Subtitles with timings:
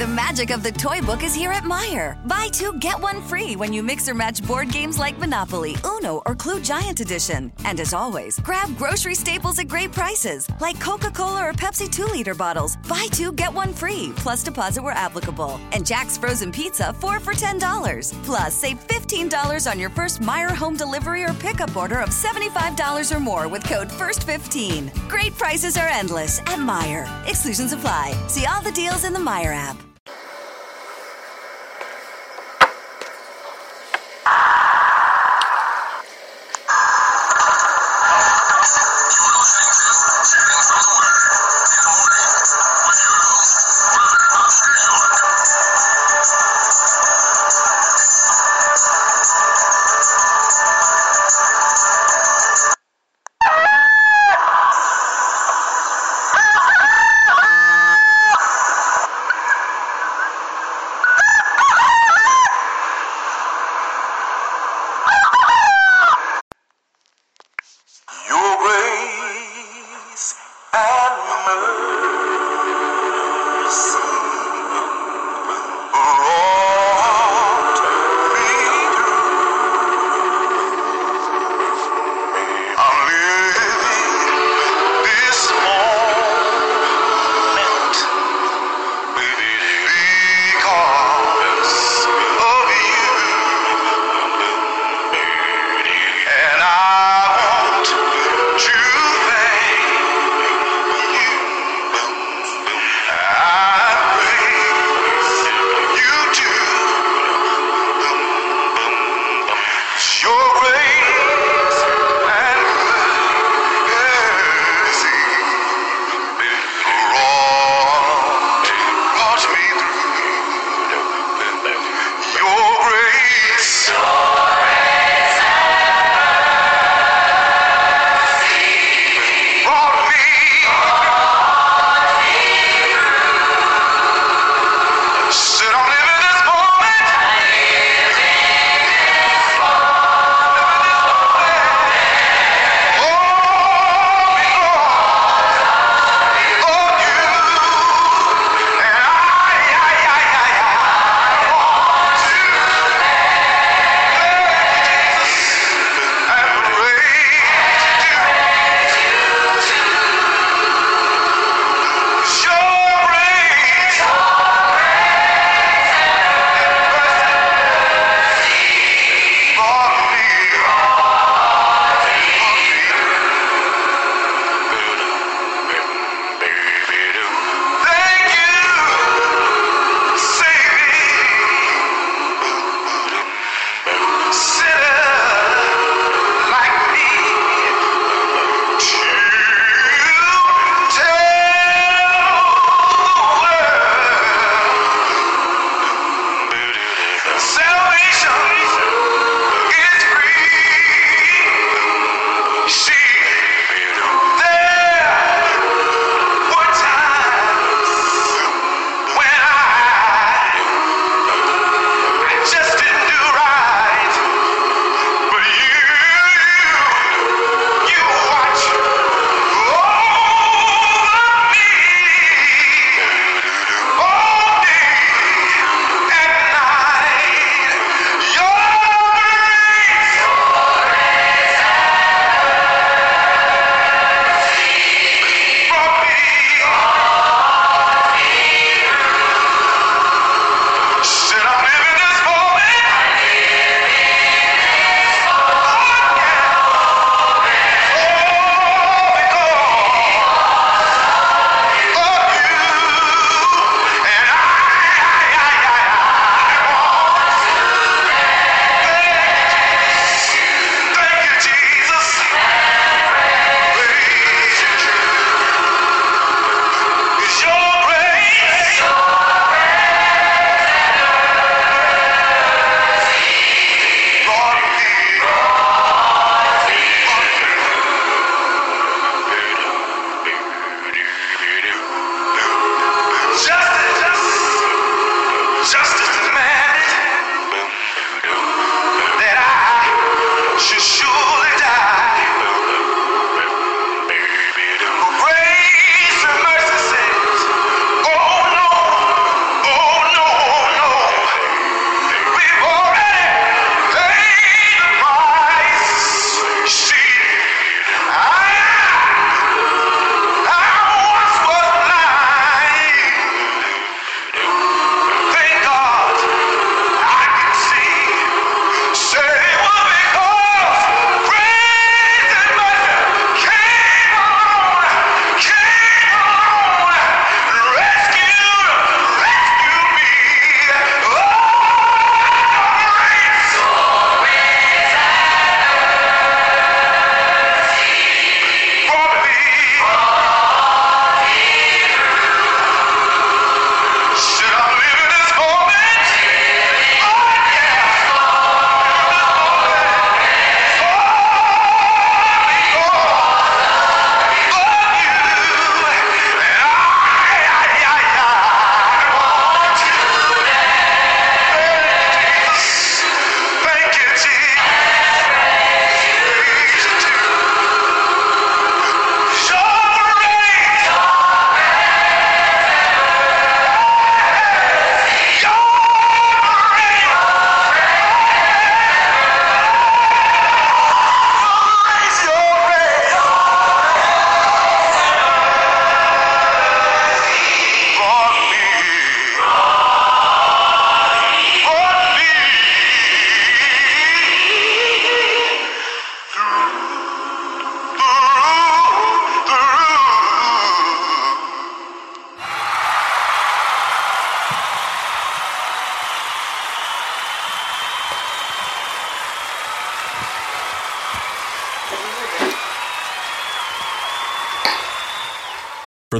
[0.00, 2.16] The magic of the toy book is here at Meijer.
[2.26, 6.22] Buy two, get one free when you mix or match board games like Monopoly, Uno,
[6.24, 7.52] or Clue Giant Edition.
[7.66, 12.06] And as always, grab grocery staples at great prices, like Coca Cola or Pepsi 2
[12.06, 12.78] liter bottles.
[12.88, 15.60] Buy two, get one free, plus deposit where applicable.
[15.72, 18.14] And Jack's Frozen Pizza, four for $10.
[18.24, 23.20] Plus, save $15 on your first Meijer home delivery or pickup order of $75 or
[23.20, 25.10] more with code FIRST15.
[25.10, 27.04] Great prices are endless at Meijer.
[27.28, 28.14] Exclusions apply.
[28.28, 29.89] See all the deals in the Meijer app.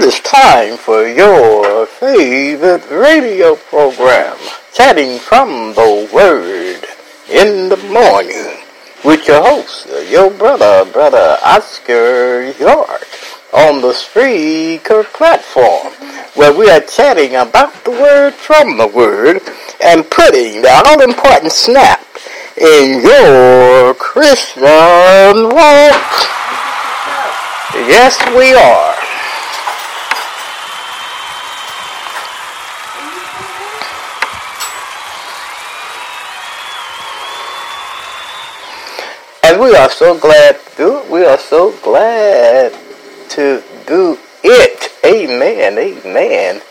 [0.00, 4.38] It is time for your favorite radio program,
[4.72, 6.86] Chatting from the Word
[7.28, 8.64] in the morning,
[9.04, 13.06] with your host, your brother, brother Oscar York,
[13.52, 15.92] on the Spreaker platform,
[16.32, 19.42] where we are chatting about the Word from the Word
[19.84, 22.02] and putting the all-important snap
[22.56, 26.10] in your Christian walk.
[27.74, 28.89] Yes, we are.
[39.50, 41.10] And we are so glad to do it.
[41.10, 42.72] We are so glad
[43.30, 44.88] to do it.
[45.04, 45.76] Amen.
[45.76, 46.62] Amen.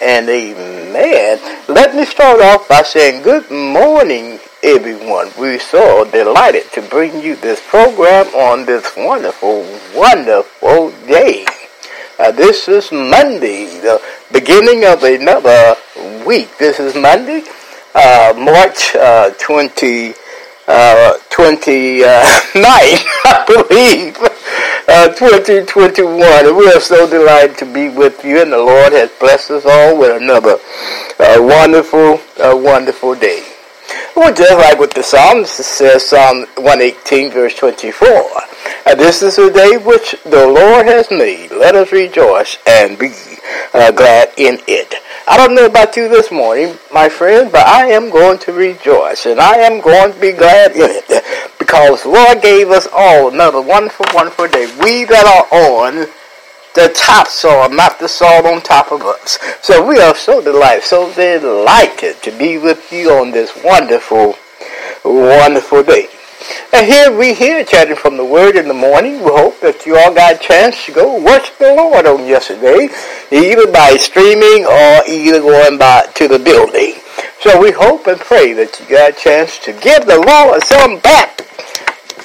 [0.00, 1.40] And amen.
[1.66, 5.32] Let me start off by saying good morning, everyone.
[5.36, 11.44] We're so delighted to bring you this program on this wonderful, wonderful day.
[12.16, 15.74] Uh, this is Monday, the beginning of another
[16.24, 16.56] week.
[16.58, 17.42] This is Monday,
[17.92, 20.14] uh, March uh, 20
[20.70, 24.16] uh, 29, I believe,
[24.88, 26.46] uh, 2021.
[26.46, 29.66] And we are so delighted to be with you, and the Lord has blessed us
[29.66, 30.58] all with another
[31.18, 33.49] uh, wonderful, uh, wonderful day.
[34.14, 38.08] Well, just like with the Psalms, psalmist says, Psalm 118, verse 24.
[38.08, 41.50] Uh, this is the day which the Lord has made.
[41.50, 43.12] Let us rejoice and be
[43.72, 44.94] uh, glad in it.
[45.26, 49.26] I don't know about you this morning, my friend, but I am going to rejoice
[49.26, 51.24] and I am going to be glad in it
[51.58, 54.66] because the Lord gave us all another wonderful, wonderful day.
[54.82, 56.08] We that are on
[56.74, 59.38] the top soil, not the soil on top of us.
[59.62, 64.36] So we are so delighted, so delighted to be with you on this wonderful,
[65.04, 66.08] wonderful day.
[66.72, 69.18] And here we here chatting from the Word in the morning.
[69.22, 72.88] We hope that you all got a chance to go worship the Lord on yesterday,
[73.30, 76.94] either by streaming or either going by to the building.
[77.40, 80.98] So we hope and pray that you got a chance to give the Lord some
[81.00, 81.46] back.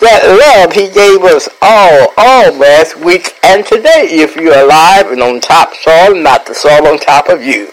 [0.02, 5.22] That love He gave us all, all last week and today, if you're alive and
[5.22, 7.70] on top soil, not the soil on top of you.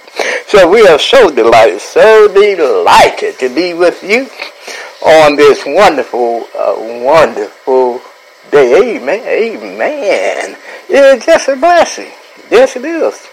[0.47, 4.29] So we are so delighted, so delighted to be with you
[5.05, 8.00] on this wonderful, uh, wonderful
[8.50, 8.97] day.
[8.97, 9.26] Amen.
[9.26, 10.57] Amen.
[10.88, 12.12] It's just a blessing.
[12.50, 13.26] Yes, it is.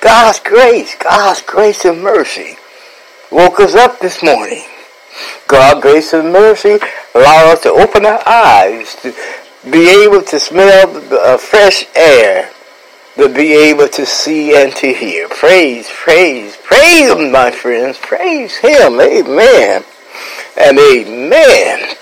[0.00, 2.56] God's grace, God's grace and mercy
[3.30, 4.62] woke us up this morning.
[5.48, 6.78] God's grace and mercy
[7.16, 9.14] allow us to open our eyes, to
[9.70, 12.50] be able to smell the uh, fresh air,
[13.16, 15.28] to be able to see and to hear.
[15.28, 17.98] Praise, praise, praise Him, my friends.
[17.98, 19.00] Praise Him.
[19.00, 19.84] Amen
[20.56, 21.96] and amen.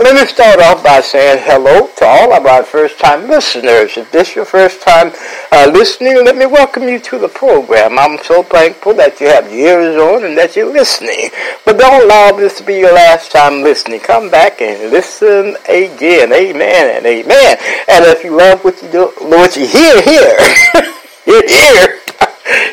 [0.00, 3.98] Let me start off by saying hello to all of our first-time listeners.
[3.98, 5.12] If this is your first time
[5.52, 7.98] uh, listening, let me welcome you to the program.
[7.98, 11.28] I'm so thankful that you have ears on and that you're listening.
[11.66, 14.00] But don't allow this to be your last time listening.
[14.00, 16.32] Come back and listen again.
[16.32, 17.58] Amen and amen.
[17.86, 20.34] And if you love what you do, what you hear here,
[21.26, 22.00] here, here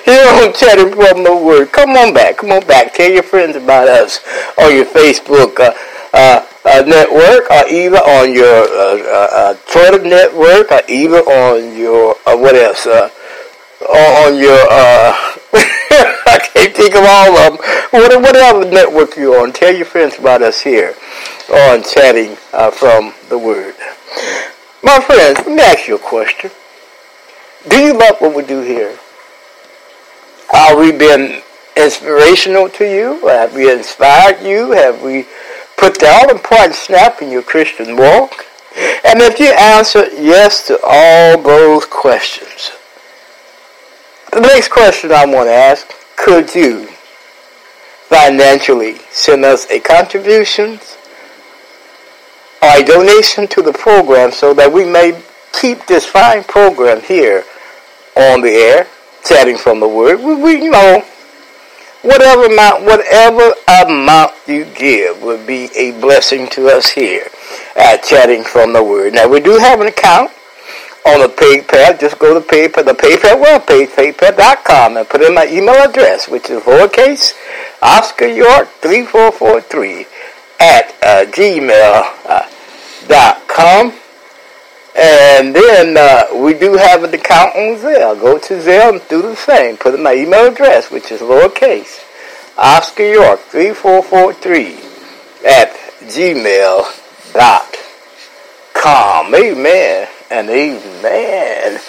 [0.06, 1.74] here on Chatting from the Word.
[1.74, 2.38] Come on back.
[2.38, 2.94] Come on back.
[2.94, 4.22] Tell your friends about us
[4.58, 5.60] on your Facebook.
[5.60, 5.74] Uh,
[6.14, 11.78] uh, uh, network, or either on your uh, uh, uh Twitter network, or either on
[11.78, 12.86] your uh, what else?
[12.88, 14.58] On your
[15.54, 17.90] I can't think of all of them.
[17.92, 20.96] What, whatever network you're on, tell your friends about us here
[21.50, 22.36] on chatting
[22.74, 23.76] from the Word.
[24.84, 26.52] My friends, let me ask you a question.
[27.68, 28.98] Do you love what we do here?
[30.54, 31.42] Are we been
[31.76, 33.28] inspirational to you?
[33.28, 34.72] Have we inspired you?
[34.72, 35.26] Have we
[35.78, 38.46] put the all important snap in your Christian walk?
[39.06, 42.72] And if you answer yes to all those questions,
[44.34, 46.88] the next question I want to ask, could you
[48.08, 50.80] financially send us a contribution
[52.62, 55.20] or a donation to the program so that we may
[55.54, 57.44] keep this fine program here
[58.16, 58.88] on the air,
[59.26, 60.20] chatting from the Word?
[60.20, 61.04] We, we you know,
[62.08, 67.28] whatever amount, whatever amount you give will be a blessing to us here
[67.76, 69.14] at Chatting from the Word.
[69.14, 70.32] Now we do have an account
[71.06, 72.00] on the PayPal.
[72.00, 76.50] Just go to PayPal, the PayPal webpage, paypal.com, and put in my email address, which
[76.50, 77.34] is lowercase
[77.82, 80.06] Oscar York three four four three
[80.60, 82.48] at uh, gmail.com.
[83.88, 84.02] Uh,
[84.98, 88.20] and then uh, we do have an account on Zelle.
[88.20, 89.78] Go to Zelle and do the same.
[89.78, 92.04] Put in my email address, which is lowercase,
[92.58, 94.76] Oscar York 3443
[95.48, 95.72] at
[96.10, 97.78] gmail dot
[98.78, 99.36] gmail.com.
[99.36, 101.80] Amen and amen.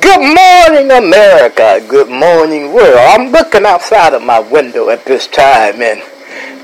[0.00, 1.84] Good morning, America.
[1.86, 2.96] Good morning, world.
[2.96, 6.02] I'm looking outside of my window at this time and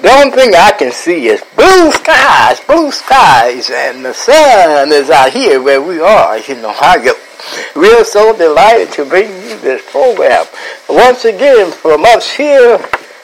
[0.02, 5.10] the only thing I can see is blue skies, blue skies, and the sun is
[5.10, 6.38] out here where we are.
[6.38, 7.16] You know, I get
[7.74, 10.46] real so delighted to bring you this program.
[10.88, 12.76] Once again, from us here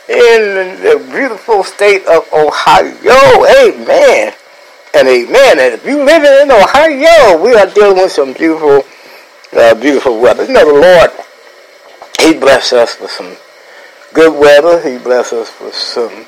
[0.09, 3.45] in the beautiful state of Ohio.
[3.65, 4.35] Amen.
[4.95, 5.59] And amen.
[5.59, 8.83] And if you live in Ohio, we are dealing with some beautiful,
[9.59, 10.45] uh, beautiful weather.
[10.45, 11.11] You know, the Lord,
[12.21, 13.37] He bless us with some
[14.13, 14.83] good weather.
[14.83, 16.27] He bless us with some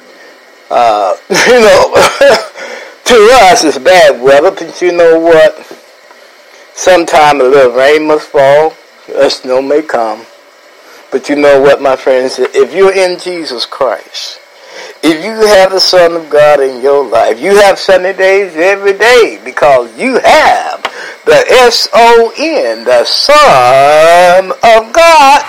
[0.71, 1.95] uh, you know,
[3.05, 5.57] to us it's bad weather, but you know what?
[6.75, 8.75] Sometime a little rain must fall,
[9.15, 10.27] a snow may come.
[11.11, 12.39] But you know what, my friends?
[12.39, 14.41] If you're in Jesus Christ,
[15.03, 18.95] if you have the Son of God in your life, you have sunny days every
[18.95, 20.83] day because you have
[21.25, 25.43] the S-O-N, the Son of God.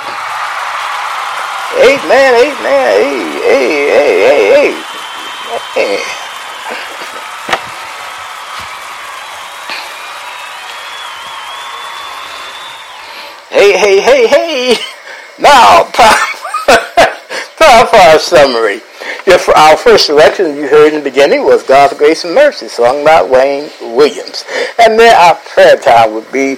[1.81, 4.34] Amen, amen, hey, hey, hey.
[5.75, 5.98] Hey.
[13.50, 14.75] Hey, hey, hey.
[15.38, 18.79] Now, time for our summary.
[19.53, 23.22] Our first selection you heard in the beginning was God's Grace and Mercy, sung by
[23.22, 24.46] Wayne Williams.
[24.79, 26.55] And then our prayer time would be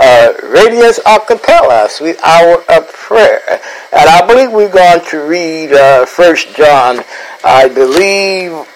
[0.00, 3.60] uh, Radiance Acapella, Sweet Hour of Prayer.
[3.92, 7.04] And I believe we're going to read uh, First John
[7.44, 8.66] I believe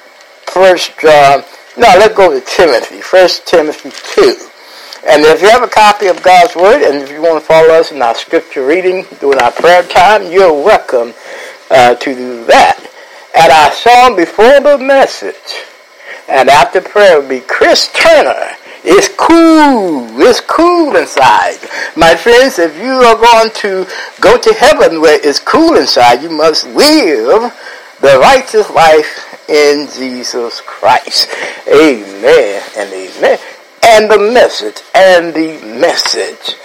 [0.46, 1.42] First John.
[1.76, 3.00] No, let's go to Timothy.
[3.00, 4.36] First Timothy two.
[5.04, 7.74] And if you have a copy of God's Word, and if you want to follow
[7.74, 11.12] us in our scripture reading during our prayer time, you're welcome
[11.70, 12.78] uh, to do that.
[13.34, 15.66] And our song before the message,
[16.28, 18.50] and after prayer will be Chris Turner.
[18.84, 20.20] It's cool.
[20.20, 21.58] It's cool inside.
[21.96, 23.86] My friends, if you are going to
[24.20, 27.52] go to heaven where it's cool inside, you must live
[28.00, 31.28] the righteous life in Jesus Christ.
[31.68, 33.38] Amen and amen.
[33.84, 36.56] And the message, and the message,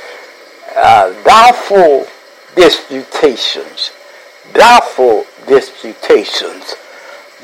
[0.75, 2.07] uh, doubtful
[2.55, 3.91] disputations,
[4.53, 6.75] doubtful disputations.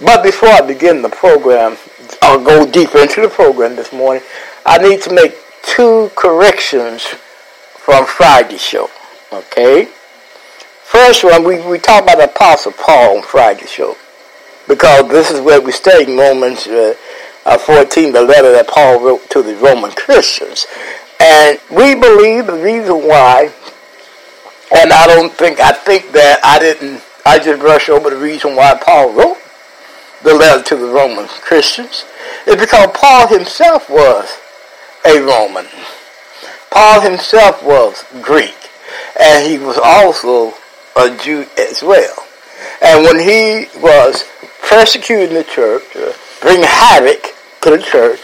[0.04, 1.78] But before I begin the program,
[2.22, 4.24] I'll go deeper into the program this morning.
[4.66, 8.90] I need to make two corrections from Friday's show.
[9.32, 9.86] Okay?
[10.84, 13.96] First one, we, we talked about the Apostle Paul on Friday's show.
[14.68, 16.94] Because this is where we in Romans uh,
[17.46, 20.66] uh, 14, the letter that Paul wrote to the Roman Christians.
[21.20, 23.52] And we believe the reason why,
[24.74, 28.56] and I don't think, I think that I didn't, I just brushed over the reason
[28.56, 29.38] why Paul wrote
[30.24, 32.06] the letter to the Roman Christians,
[32.48, 34.40] is because Paul himself was
[35.06, 35.68] a Roman.
[36.72, 38.56] Paul himself was Greek.
[39.20, 40.54] And he was also
[40.96, 42.16] a Jew as well.
[42.82, 44.24] And when he was
[44.68, 48.20] persecuting the church, uh, bringing havoc to the church,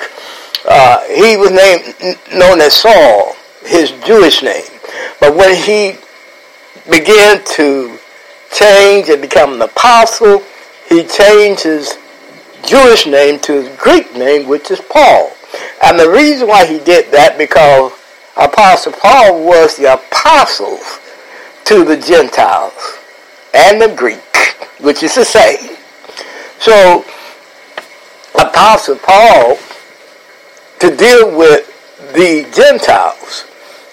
[0.68, 4.64] uh, he was named known as Saul, his Jewish name.
[5.20, 5.96] But when he
[6.90, 7.98] began to
[8.52, 10.44] change and become an apostle,
[10.88, 11.98] he changed his
[12.66, 15.32] Jewish name to his Greek name, which is Paul.
[15.84, 17.94] And the reason why he did that because
[18.38, 20.80] Apostle Paul was the apostle
[21.66, 22.98] to the Gentiles
[23.54, 24.20] and the Greek,
[24.80, 25.78] which is the same.
[26.60, 27.06] So
[28.36, 29.58] Apostle Paul,
[30.80, 31.66] to deal with
[32.14, 33.46] the Gentiles,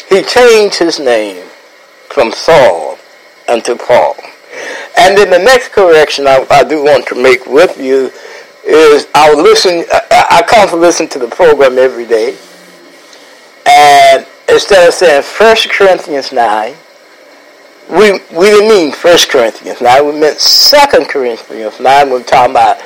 [0.09, 1.47] he changed his name
[2.09, 2.99] from Saul
[3.49, 4.17] unto Paul.
[4.99, 8.11] And then the next correction I, I do want to make with you
[8.67, 9.85] is I listen.
[10.11, 12.37] I, I come to listen to the program every day,
[13.67, 16.75] and instead of saying First Corinthians nine,
[17.91, 20.07] we we didn't mean First Corinthians nine.
[20.07, 22.11] We meant Second Corinthians nine.
[22.11, 22.81] We're talking about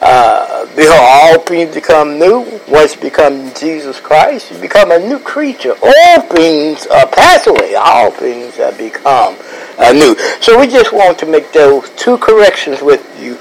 [0.00, 2.60] uh, behold, all things become new.
[2.68, 5.74] Once you become Jesus Christ, you become a new creature.
[5.82, 7.74] All things are passed away.
[7.74, 9.36] All things have become
[9.78, 10.14] uh, new.
[10.42, 13.38] So we just want to make those two corrections with you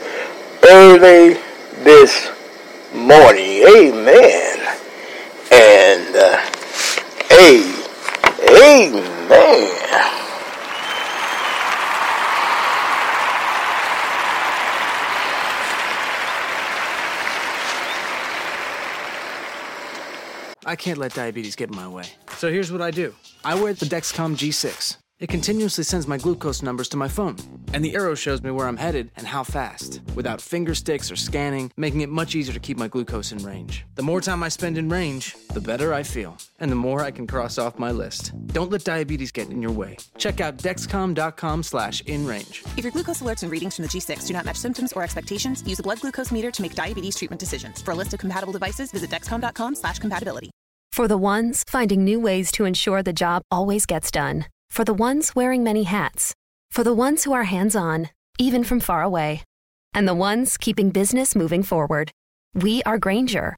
[0.70, 1.38] early
[1.84, 2.32] this
[2.94, 3.64] morning.
[3.68, 4.60] Amen.
[5.52, 6.50] And uh,
[7.32, 7.74] a,
[8.50, 9.24] amen.
[20.66, 22.06] I can't let diabetes get in my way.
[22.38, 25.03] So here's what I do I wear the Dexcom G6.
[25.20, 27.38] It continuously sends my glucose numbers to my phone,
[27.72, 31.16] and the arrow shows me where I'm headed and how fast, without finger sticks or
[31.16, 33.86] scanning, making it much easier to keep my glucose in range.
[33.94, 37.12] The more time I spend in range, the better I feel, and the more I
[37.12, 38.34] can cross off my list.
[38.48, 39.98] Don't let diabetes get in your way.
[40.18, 42.64] Check out dexcom.com slash in range.
[42.76, 45.64] If your glucose alerts and readings from the G6 do not match symptoms or expectations,
[45.66, 47.84] use a blood glucose meter to make diabetes treatment decisions.
[47.84, 50.50] For a list of compatible devices, visit dexcom.com slash compatibility.
[50.92, 54.46] For the ones finding new ways to ensure the job always gets done.
[54.74, 56.34] For the ones wearing many hats.
[56.72, 58.10] For the ones who are hands on,
[58.40, 59.44] even from far away.
[59.94, 62.10] And the ones keeping business moving forward.
[62.56, 63.56] We are Grainger,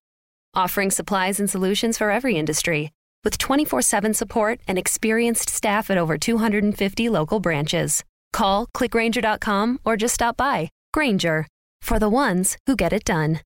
[0.53, 2.91] offering supplies and solutions for every industry,
[3.23, 8.03] with 24 7 support and experienced staff at over 250 local branches.
[8.33, 10.69] Call clickgrainger.com or just stop by.
[10.93, 11.47] Grainger,
[11.81, 13.39] for the ones who get it done.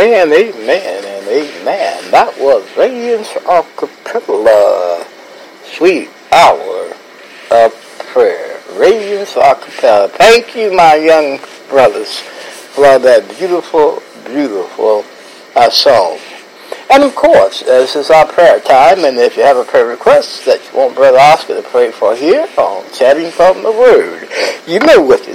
[0.00, 2.10] Amen, amen, and amen.
[2.10, 5.06] That was Radiance Acapella,
[5.76, 6.94] Sweet Hour
[7.50, 7.74] of
[8.10, 8.58] Prayer.
[8.78, 10.08] Radiance Acapella.
[10.08, 15.04] Thank you, my young brothers, for that beautiful, beautiful
[15.54, 16.18] uh, song.
[16.90, 20.46] And of course, this is our prayer time, and if you have a prayer request
[20.46, 24.30] that you want Brother Oscar to pray for here on Chatting from the Word,
[24.66, 25.28] you know what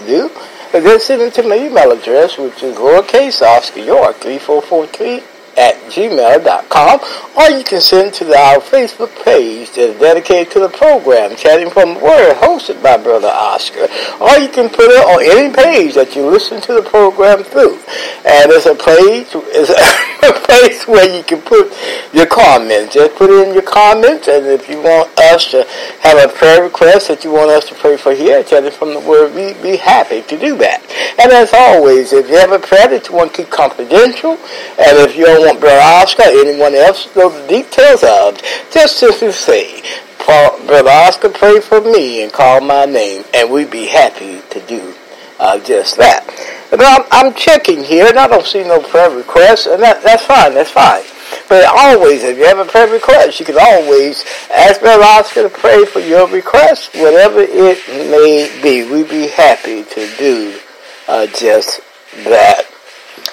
[0.82, 5.24] Just send it to my email address, which is lowercase Oscar York 3443
[5.58, 7.00] at gmail.com,
[7.38, 11.36] or you can send it to our Facebook page that is dedicated to the program,
[11.36, 13.88] Chatting from the Word, hosted by Brother Oscar,
[14.20, 17.80] or you can put it on any page that you listen to the program through.
[18.28, 21.72] And it's a page, it's a place where you can put
[22.12, 22.96] your comments.
[22.96, 25.66] Just put in your comments, and if you want us to
[26.06, 29.00] have a prayer request that you want us to pray for here, Chatting from the
[29.00, 30.82] Word, we'd be happy to do that.
[31.20, 34.32] And as always, if you have a prayer that you want to keep confidential,
[34.78, 38.42] and if you don't want Brother Oscar or anyone else to know the details of,
[38.72, 39.82] just simply say,
[40.26, 44.94] Brother Oscar, pray for me and call my name, and we'd be happy to do
[45.40, 46.26] uh, just that.
[46.70, 50.26] But I'm, I'm, checking here, and I don't see no prayer requests, and that, that's
[50.26, 51.04] fine, that's fine.
[51.48, 55.50] But always, if you have a prayer request, you can always ask Brother Oscar to
[55.50, 58.90] pray for your request, whatever it may be.
[58.90, 60.60] We'd be happy to do
[61.08, 61.82] uh, just
[62.24, 62.66] that.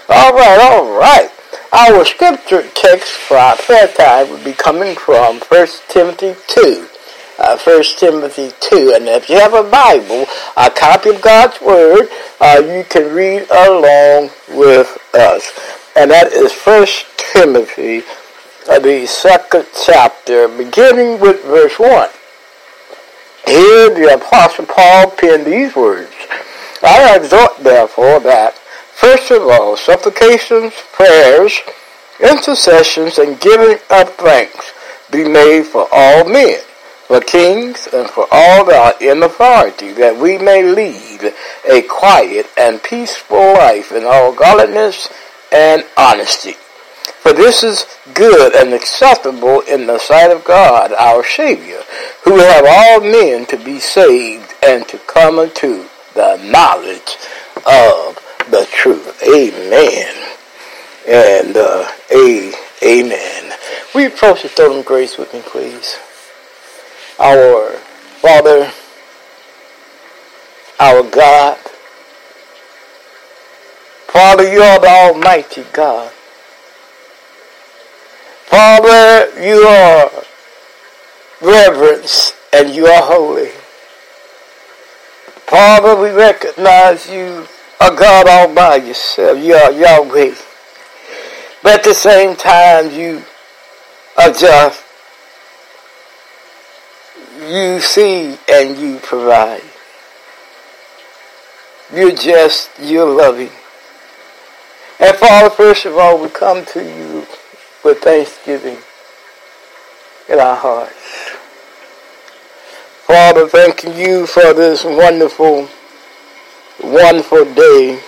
[0.08, 1.30] All right, all right.
[1.72, 6.86] Our scripture text for our prayer time would be coming from 1 Timothy 2.
[7.38, 8.92] Uh, 1 Timothy 2.
[8.94, 10.26] And if you have a Bible,
[10.56, 12.08] a copy of God's Word,
[12.40, 15.50] uh, you can read along with us.
[15.96, 18.02] And that is First Timothy,
[18.68, 22.08] uh, the second chapter, beginning with verse 1.
[23.46, 26.12] Here the Apostle Paul penned these words.
[26.82, 28.58] I exhort, therefore, that
[29.02, 31.58] First of all, supplications, prayers,
[32.20, 34.72] intercessions, and giving of thanks
[35.10, 36.60] be made for all men,
[37.08, 41.34] for kings, and for all that are in authority, that we may lead
[41.68, 45.08] a quiet and peaceful life in all godliness
[45.52, 46.54] and honesty.
[47.22, 51.82] For this is good and acceptable in the sight of God, our Savior,
[52.24, 55.84] who have all men to be saved and to come unto
[56.14, 57.16] the knowledge
[57.64, 58.18] of
[58.50, 59.22] the truth.
[59.22, 60.14] Amen.
[61.08, 63.52] And uh, a, amen.
[63.94, 65.98] We approach the throne of grace with me, please.
[67.20, 67.70] Our
[68.20, 68.72] Father,
[70.80, 71.58] our God.
[74.12, 76.12] Father, you are the Almighty God.
[78.44, 80.10] Father, you are
[81.40, 83.48] reverence and you are holy.
[85.46, 87.46] Father, we recognize you
[87.80, 89.42] are God all by yourself.
[89.42, 90.34] You are Yahweh.
[91.62, 93.22] But at the same time, you
[94.18, 94.84] are just,
[97.40, 99.62] you see and you provide.
[101.94, 103.50] You're just, you're loving.
[105.02, 107.26] And Father, first of all, we come to you
[107.84, 108.78] with thanksgiving
[110.28, 111.30] in our hearts.
[113.08, 115.68] Father, thanking you for this wonderful
[116.84, 118.00] wonderful day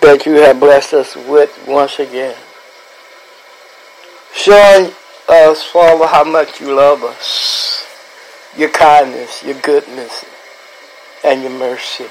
[0.00, 2.36] that you have blessed us with once again.
[4.34, 4.92] Showing
[5.28, 7.86] us, Father, how much you love us,
[8.56, 10.24] your kindness, your goodness,
[11.24, 12.06] and your mercy.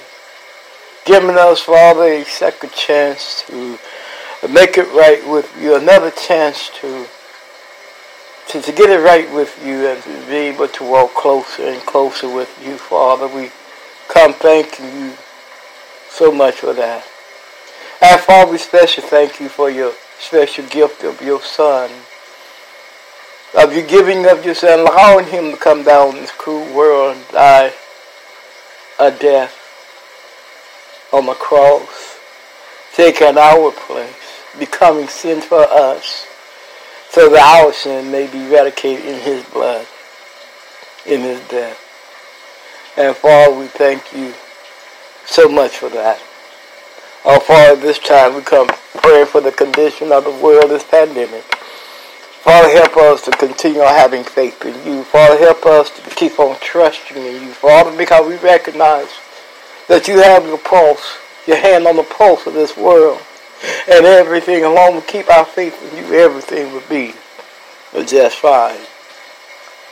[1.08, 3.80] Giving us, Father, a second chance to
[4.50, 7.08] make it right with you, another chance to,
[8.50, 11.82] to, to get it right with you and to be able to walk closer and
[11.84, 13.26] closer with you, Father.
[13.26, 13.52] We
[14.10, 15.14] come thanking you
[16.10, 17.08] so much for that.
[18.02, 21.90] And Father, we especially thank you for your special gift of your Son,
[23.58, 27.16] of your giving of your Son, allowing him to come down in this cruel world
[27.16, 27.74] and die
[29.00, 29.57] a death
[31.14, 32.20] on the cross,
[32.94, 36.28] taking our place, becoming sin for us,
[37.10, 39.88] so that our sin may be eradicated in his blood,
[41.06, 41.80] in his death.
[42.98, 44.34] And Father, we thank you
[45.26, 46.20] so much for that.
[47.26, 51.44] Oh, Father, this time we come praying for the condition of the world, this pandemic.
[52.42, 55.04] Father, help us to continue on having faith in you.
[55.04, 57.52] Father, help us to keep on trusting in you.
[57.52, 59.10] Father, because we recognize
[59.88, 63.22] that you have your pulse, your hand on the pulse of this world.
[63.90, 67.14] And everything along with keep our faith in you, everything will be
[68.06, 68.80] just fine.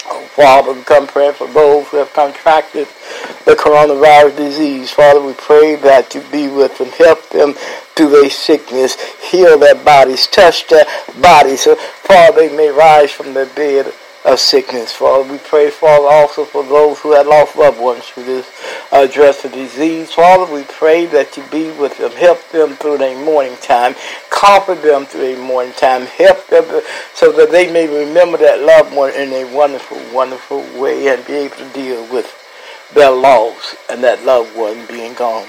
[0.07, 2.87] Oh, Father, we come praying for those who have contracted
[3.45, 4.91] the coronavirus disease.
[4.91, 7.53] Father, we pray that you be with them, help them
[7.95, 8.97] through their sickness,
[9.31, 10.85] heal their bodies, touch their
[11.19, 13.91] bodies, so Father, they may rise from their bed
[14.25, 14.91] of sickness.
[14.91, 18.49] Father, we pray, Father, also for those who have lost loved ones through this
[18.91, 20.11] uh, dreadful disease.
[20.11, 23.95] Father, we pray that you be with them, help them through their morning time,
[24.31, 26.65] comfort them through their morning time, help them
[27.13, 31.33] so that they may remember that loved one in a wonderful, wonderful way and be
[31.33, 32.41] able to deal with
[32.95, 35.47] their loss and that loved one being gone.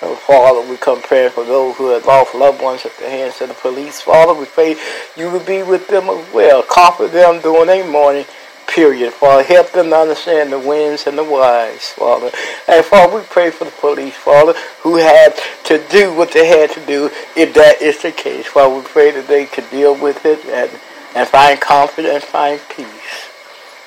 [0.00, 3.40] Oh, Father, we come praying for those who have lost loved ones at the hands
[3.40, 4.00] of the police.
[4.00, 4.76] Father, we pray
[5.16, 6.62] you would be with them as well.
[6.62, 8.24] Comfort them during their mourning
[8.68, 9.12] period.
[9.12, 12.30] Father, help them to understand the winds and the wise, Father.
[12.68, 15.34] And Father, we pray for the police, Father, who had
[15.64, 18.46] to do what they had to do if that is the case.
[18.46, 20.70] Father, we pray that they could deal with it and,
[21.16, 23.28] and find comfort and find peace.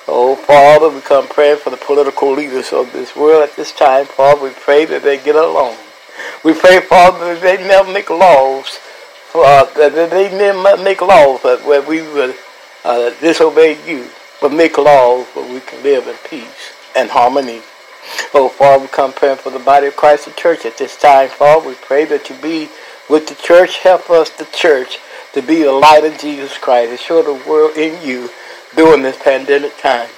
[0.10, 4.08] Oh, Father, we come praying for the political leaders of this world at this time.
[4.08, 5.78] Father, we pray that they get along.
[6.43, 8.79] We pray, Father, that they never make laws,
[9.36, 12.36] uh, that they never make laws where we would
[12.84, 14.07] uh, disobey you,
[14.41, 17.62] but make laws where we can live in peace and harmony.
[18.34, 21.29] Oh, Father, we come praying for the body of Christ, the church at this time.
[21.29, 22.69] Father, we pray that you be
[23.10, 23.77] with the church.
[23.77, 24.99] Help us, the church,
[25.34, 28.29] to be the light of Jesus Christ and show the world in you
[28.75, 30.10] during this pandemic time.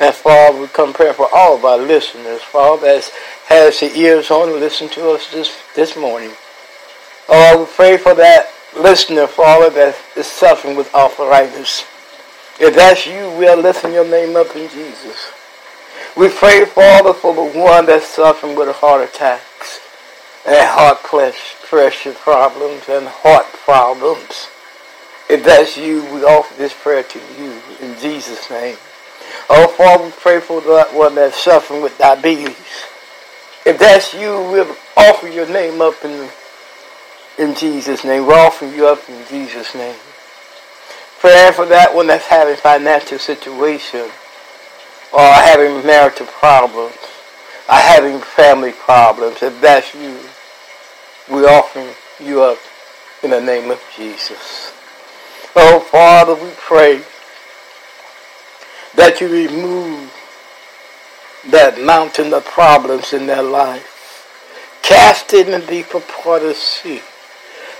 [0.00, 3.10] And Father, we come praying for all of our listeners, Father, as
[3.46, 6.32] has the ears on to listen to us this, this morning.
[7.28, 11.84] Oh, we pray for that listener, Father, that is suffering with arthritis.
[12.58, 15.32] If that's you, we'll listen your name up in Jesus.
[16.16, 19.80] We pray, Father, for the one that's suffering with heart attacks
[20.44, 24.48] and heart pressure problems and heart problems.
[25.30, 28.76] If that's you, we offer this prayer to you in Jesus' name.
[29.50, 32.56] Oh, Father, we pray for that one that's suffering with diabetes.
[33.64, 36.28] If that's you, we'll offer your name up in,
[37.38, 38.26] in Jesus' name.
[38.26, 39.96] We're offering you up in Jesus' name.
[41.20, 44.10] Praying for that one that's having financial situation
[45.12, 46.96] or having marital problems
[47.68, 49.42] or having family problems.
[49.42, 50.18] If that's you,
[51.30, 52.58] we're offering you up
[53.22, 54.72] in the name of Jesus.
[55.54, 57.02] Oh, Father, we pray
[58.94, 60.12] that you remove
[61.50, 63.88] that mountain of problems in their life.
[64.82, 67.00] Cast it in the deeper part of the sea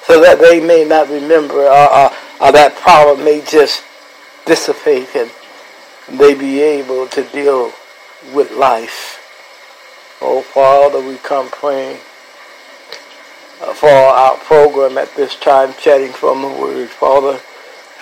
[0.07, 3.85] so that they may not remember or, or, or that problem may just
[4.47, 5.31] dissipate and
[6.19, 7.73] they be able to deal
[8.35, 9.19] with life.
[10.21, 11.99] Oh, Father, we come praying
[13.61, 16.89] uh, for our program at this time, chatting from the Word.
[16.91, 17.41] Father,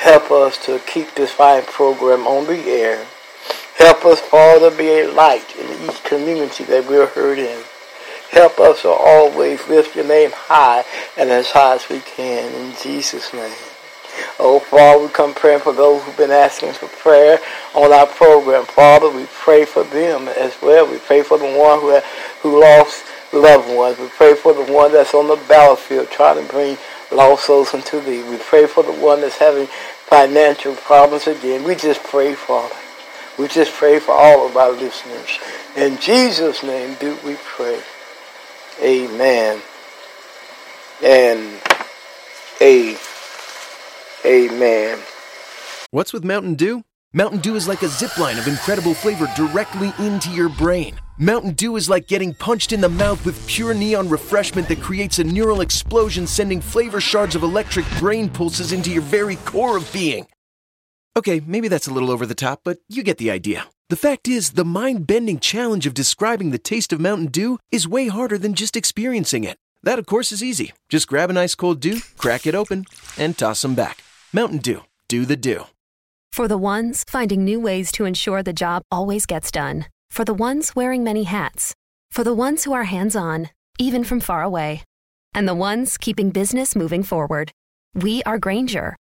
[0.01, 3.07] help us to keep this fine program on the air.
[3.77, 7.63] Help us, Father, be a light in each community that we're heard in.
[8.31, 10.85] Help us to always lift your name high
[11.19, 12.51] and as high as we can.
[12.55, 13.53] In Jesus' name.
[14.39, 17.39] Oh, Father, we come praying for those who've been asking for prayer
[17.75, 18.65] on our program.
[18.65, 20.91] Father, we pray for them as well.
[20.91, 22.01] We pray for the one who,
[22.41, 23.99] who lost loved ones.
[23.99, 26.79] We pray for the one that's on the battlefield trying to bring
[27.13, 28.23] lost souls into thee.
[28.23, 31.65] We pray for the one that's having financial problems again.
[31.65, 32.75] We just pray, Father.
[33.39, 35.39] We just pray for all of our listeners.
[35.77, 37.81] In Jesus' name do we pray.
[38.83, 39.61] Amen.
[41.03, 41.61] And
[42.61, 42.97] a
[44.25, 44.99] amen.
[45.91, 46.85] What's with Mountain Dew?
[47.13, 51.01] Mountain Dew is like a zip line of incredible flavor directly into your brain.
[51.23, 55.19] Mountain Dew is like getting punched in the mouth with pure neon refreshment that creates
[55.19, 59.93] a neural explosion, sending flavor shards of electric brain pulses into your very core of
[59.93, 60.27] being.
[61.19, 63.69] Okay, maybe that's a little over the top, but you get the idea.
[63.91, 67.87] The fact is, the mind bending challenge of describing the taste of Mountain Dew is
[67.87, 69.59] way harder than just experiencing it.
[69.83, 70.73] That, of course, is easy.
[70.89, 72.87] Just grab an ice cold dew, crack it open,
[73.19, 73.99] and toss them back.
[74.33, 74.85] Mountain Dew.
[75.07, 75.65] Do the dew.
[76.33, 79.85] For the ones finding new ways to ensure the job always gets done.
[80.11, 81.75] For the ones wearing many hats.
[82.11, 84.83] For the ones who are hands on, even from far away.
[85.35, 87.53] And the ones keeping business moving forward.
[87.95, 88.97] We are Grainger,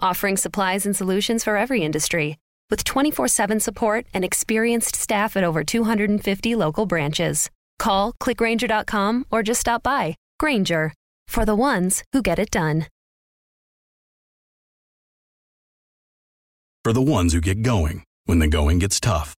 [0.00, 2.36] offering supplies and solutions for every industry.
[2.70, 7.48] With 24 7 support and experienced staff at over 250 local branches.
[7.78, 10.16] Call clickgrainger.com or just stop by.
[10.38, 10.92] Grainger,
[11.28, 12.86] for the ones who get it done.
[16.84, 19.37] For the ones who get going when the going gets tough.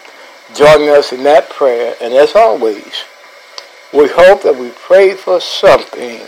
[0.55, 1.95] joining us in that prayer.
[2.01, 3.03] And as always,
[3.93, 6.21] we hope that we pray for something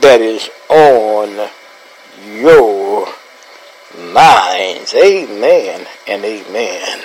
[0.00, 1.48] that is on
[2.26, 3.06] your
[4.12, 4.94] minds.
[4.94, 6.98] Amen and amen.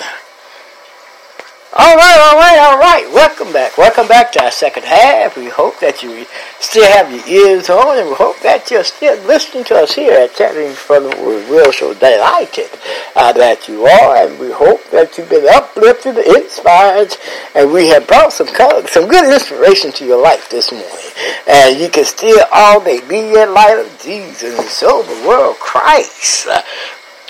[1.78, 3.06] All right, all right, all right.
[3.14, 3.78] Welcome back.
[3.78, 5.36] Welcome back to our second half.
[5.36, 6.26] We hope that you
[6.60, 10.14] still have your ears on, and we hope that you're still listening to us here
[10.14, 11.50] at Chatting from the Word.
[11.50, 12.70] We're so delighted
[13.16, 17.18] uh, that you are, and we hope that you've been uplifted, inspired,
[17.56, 21.12] and we have brought some some good inspiration to your life this morning.
[21.48, 25.58] And you can still all day be in light of Jesus and show the world
[25.58, 26.62] Christ uh,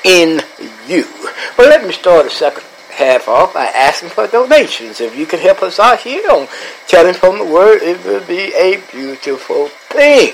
[0.03, 0.41] in
[0.87, 1.05] you.
[1.57, 2.63] Well, let me start a second
[2.95, 5.01] half off by asking for donations.
[5.01, 6.47] If you can help us out here on
[6.87, 10.33] Chatting from the Word, it would be a beautiful thing.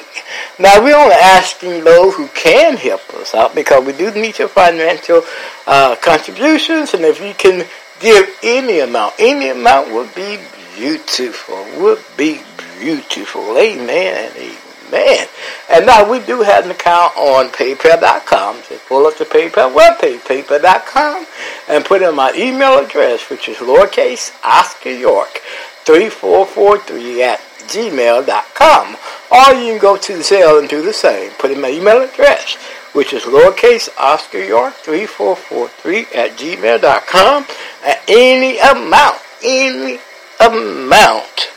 [0.59, 4.47] Now, we're only asking those who can help us out because we do need your
[4.47, 5.23] financial
[5.67, 7.67] uh, contributions, and if you can
[7.99, 10.37] give any amount, any amount would be
[10.75, 12.41] beautiful, would be
[12.79, 13.57] beautiful.
[13.57, 14.60] Amen amen.
[14.91, 15.27] Man.
[15.69, 18.61] And now we do have an account on PayPal.com.
[18.63, 21.25] So pull up the PayPal webpage, PayPal.com,
[21.69, 25.41] and put in my email address, which is lowercase Oscar York
[25.85, 28.97] 3443 at gmail.com.
[29.31, 31.31] Or you can go to the Zelle and do the same.
[31.39, 32.55] Put in my email address,
[32.93, 37.45] which is lowercase Oscar York 3443 at gmail.com.
[37.85, 39.99] And any amount, any
[40.41, 41.49] amount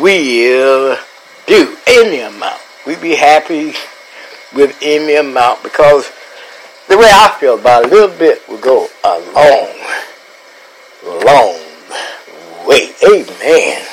[0.00, 0.96] will
[1.46, 1.76] do.
[1.86, 3.74] Any amount we'd be happy
[4.54, 6.10] with any amount because
[6.88, 9.68] the way I feel about it, a little bit will go a long,
[11.22, 12.92] long way.
[13.06, 13.86] Amen.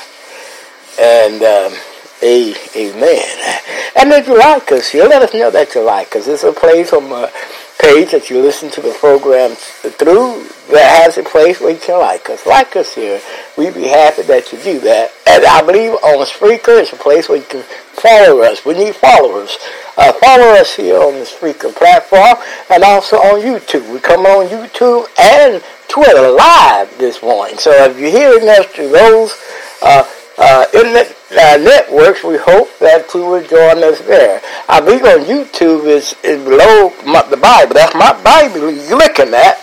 [0.98, 1.78] And um,
[2.22, 3.60] a, amen.
[3.96, 6.26] And if you like us here, let us know that you like us.
[6.26, 7.30] It's a place on my
[7.78, 11.98] page that you listen to the program through that has a place where you can
[12.00, 12.46] like us.
[12.46, 13.20] Like us here.
[13.56, 15.12] We'd be happy that you do that.
[15.26, 18.64] And I believe on Spreaker, it's a place where you can follow us.
[18.64, 19.56] We need followers.
[19.96, 22.36] Uh, follow us here on the Spreaker platform
[22.70, 23.92] and also on YouTube.
[23.92, 27.58] We come on YouTube and Twitter live this morning.
[27.58, 29.38] So if you're hearing us through those
[29.82, 30.04] uh,
[30.38, 34.40] uh, internet uh, networks, we hope that you will join us there.
[34.68, 37.74] I believe on YouTube is, is below my, the Bible.
[37.74, 39.58] That's my Bible you're looking at.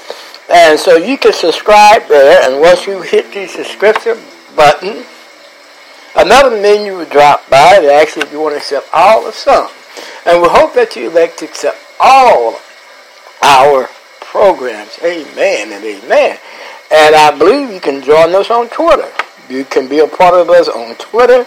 [0.51, 4.17] And so you can subscribe there, and once you hit the subscription
[4.55, 5.03] button,
[6.15, 9.69] another menu will drop by that actually if you want to accept all or some.
[10.25, 12.59] And we hope that you elect to accept all
[13.41, 13.89] our
[14.21, 14.99] programs.
[15.03, 16.37] Amen and amen.
[16.91, 19.09] And I believe you can join us on Twitter.
[19.53, 21.45] You can be a part of us on Twitter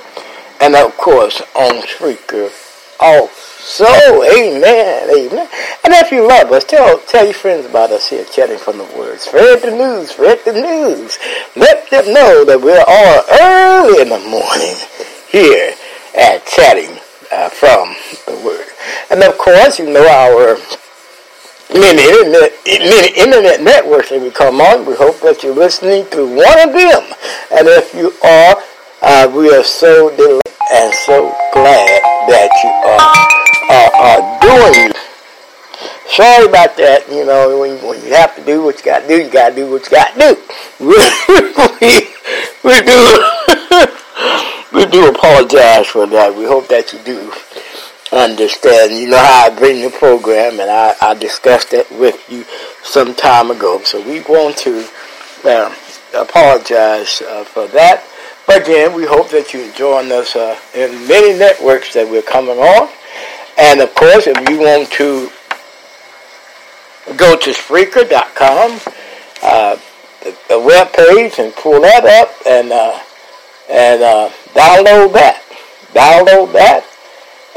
[0.60, 2.52] and of course on Spreaker
[3.00, 4.22] also.
[4.22, 5.48] Amen, amen.
[5.82, 8.84] And if you love us, tell tell your friends about us here, chatting from the
[8.96, 9.22] words.
[9.22, 11.18] Spread the news, spread the news.
[11.56, 14.76] Let them know that we're all early in the morning
[15.28, 15.74] here
[16.16, 17.00] at chatting
[17.32, 17.96] uh, from
[18.26, 18.68] the word.
[19.10, 20.56] And of course, you know our
[21.72, 24.86] many internet, many internet networks that we come on.
[24.86, 27.02] We hope that you're listening to one of them.
[27.52, 28.56] And if you are,
[29.02, 30.42] uh, we are so delighted
[30.72, 33.02] and so glad that you are,
[33.70, 34.92] are, are doing
[36.08, 37.08] Sorry about that.
[37.10, 39.50] You know, when, when you have to do what you got to do, you got
[39.50, 40.32] to do what you got to do.
[40.86, 40.96] we,
[42.62, 42.98] we do
[44.72, 46.32] we do apologize for that.
[46.36, 47.32] We hope that you do
[48.12, 48.92] understand.
[48.92, 52.44] You know how I bring the program, and I, I discussed that with you
[52.82, 53.82] some time ago.
[53.84, 54.86] So we want to
[55.44, 55.74] uh,
[56.14, 58.04] apologize uh, for that.
[58.46, 62.58] But again, we hope that you join us uh, in many networks that we're coming
[62.58, 62.88] on.
[63.58, 65.30] And of course, if you want to
[67.16, 68.80] go to Spreaker.com,
[69.42, 69.76] uh,
[70.22, 73.00] the, the web page, and pull that up and uh,
[73.68, 75.42] and uh, download that.
[75.92, 76.84] Download that.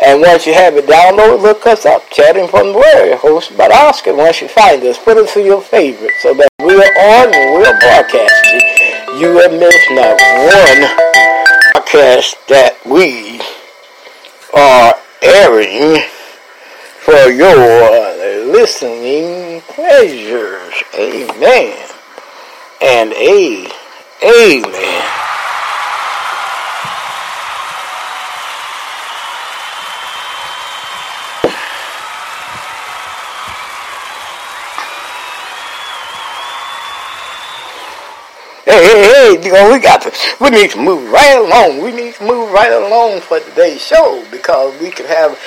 [0.02, 3.68] And once you have it downloaded, look us up, Chatting from the Word, hosted by
[3.68, 4.16] Oscar.
[4.16, 7.80] Once you find us, put us to your favorite so that we're on and we're
[7.80, 9.20] broadcasting.
[9.20, 10.16] You will miss not
[10.48, 11.10] one
[11.74, 13.42] broadcast that we
[14.56, 16.02] are airing
[17.00, 17.58] for your
[18.52, 20.74] listening pleasures.
[20.98, 21.90] Amen.
[22.82, 23.68] And a
[24.24, 25.49] amen.
[38.70, 41.82] Hey, hey, hey, we got to, we need to move right along.
[41.82, 45.40] We need to move right along for today's show because we could have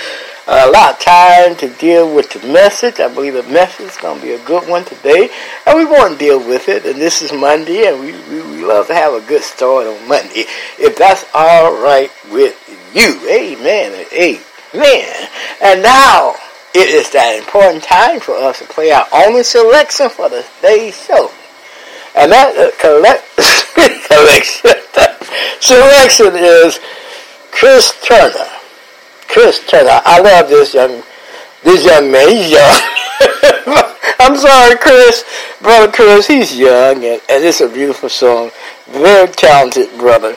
[0.49, 2.99] a lot of time to deal with the message.
[2.99, 5.31] I believe the message is going to be a good one today,
[5.67, 6.85] and we want to deal with it.
[6.85, 10.09] And this is Monday, and we, we, we love to have a good start on
[10.09, 10.43] Monday.
[10.81, 12.59] If that's all right with
[12.93, 15.29] you, amen amen.
[15.63, 16.35] And now
[16.75, 21.01] it is that important time for us to play our only selection for the day's
[21.07, 21.31] show.
[22.15, 23.25] And that uh, collect,
[24.09, 24.71] collection,
[25.61, 26.79] selection is
[27.51, 28.51] Chris Turner.
[29.29, 30.01] Chris Turner.
[30.05, 31.03] I love this young,
[31.63, 32.29] this young man.
[32.29, 32.81] He's young.
[34.21, 35.25] I'm sorry, Chris,
[35.63, 36.27] brother Chris.
[36.27, 38.51] He's young, and, and it's a beautiful song.
[38.89, 40.37] Very talented brother.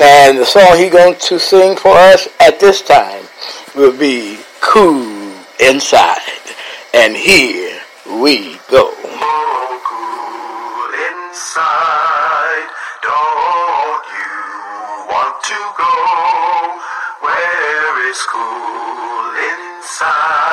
[0.00, 3.24] And the song he's going to sing for us at this time
[3.76, 6.18] will be "Cool Inside."
[6.94, 9.03] And here we go.
[11.34, 12.70] Inside.
[13.02, 14.38] Don't you
[15.10, 15.94] want to go
[17.26, 20.43] where it's cool inside?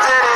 [0.00, 0.31] Honest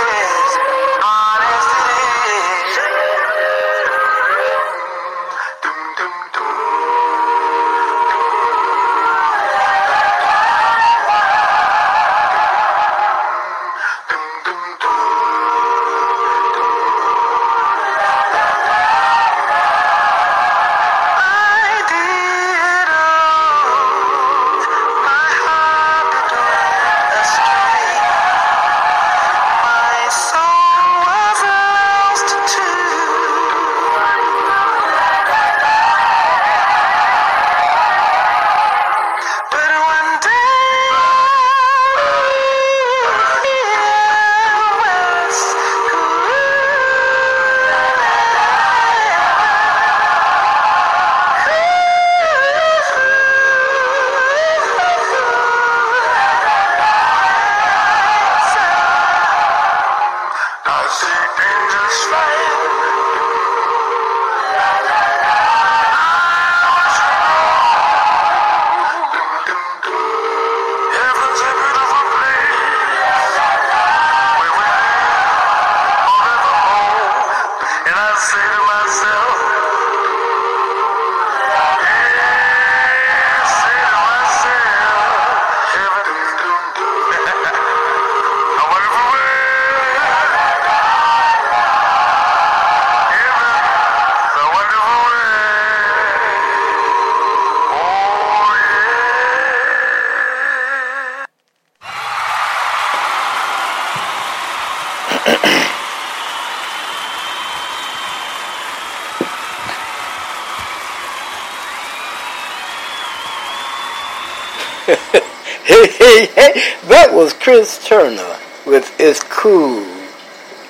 [116.97, 119.85] that was Chris Turner with It's Cool.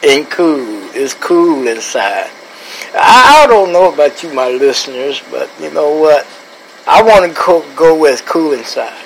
[0.03, 0.91] Ain't cool.
[0.93, 2.29] It's cool inside.
[2.95, 6.27] I, I don't know about you, my listeners, but you know what?
[6.85, 9.05] I want to go, go with Cool Inside.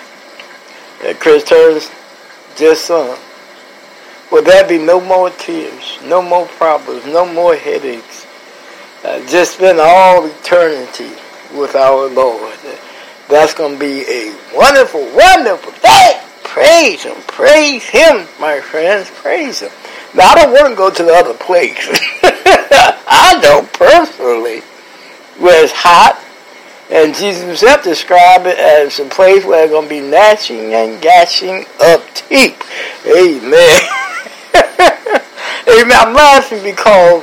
[1.05, 1.91] Uh, Chris Turner's
[2.57, 3.19] just sung.
[4.33, 8.27] Will there be no more tears, no more problems, no more headaches?
[9.05, 11.11] Uh, just spend all eternity
[11.55, 12.57] with our Lord.
[13.29, 16.30] That's going to be a wonderful, wonderful day.
[16.51, 17.15] Praise Him.
[17.29, 19.09] Praise Him, my friends.
[19.09, 19.71] Praise Him.
[20.17, 21.79] Now, I don't want to go to the other place.
[23.07, 24.59] I know personally
[25.39, 26.21] where it's hot,
[26.91, 31.01] and Jesus himself described it as a place where they're going to be gnashing and
[31.01, 32.61] gashing of teeth.
[33.07, 33.81] Amen.
[35.69, 35.97] Amen.
[36.01, 37.23] I'm laughing because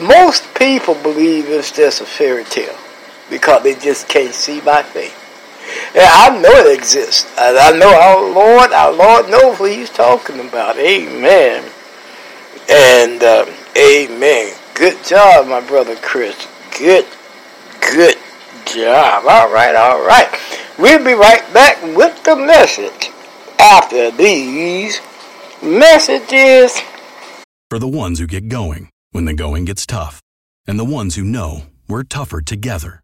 [0.00, 2.78] most people believe it's just a fairy tale
[3.28, 5.23] because they just can't see by faith.
[5.94, 7.24] And I know it exists.
[7.38, 10.76] And I know our Lord, our Lord knows what He's talking about.
[10.76, 11.64] Amen.
[12.68, 14.54] And um, amen.
[14.74, 16.48] Good job, my brother Chris.
[16.78, 17.06] Good,
[17.80, 18.16] good
[18.66, 19.24] job.
[19.26, 20.28] All right, all right.
[20.78, 23.10] We'll be right back with the message
[23.60, 25.00] after these
[25.62, 26.80] messages.
[27.70, 30.20] For the ones who get going when the going gets tough,
[30.66, 33.03] and the ones who know we're tougher together.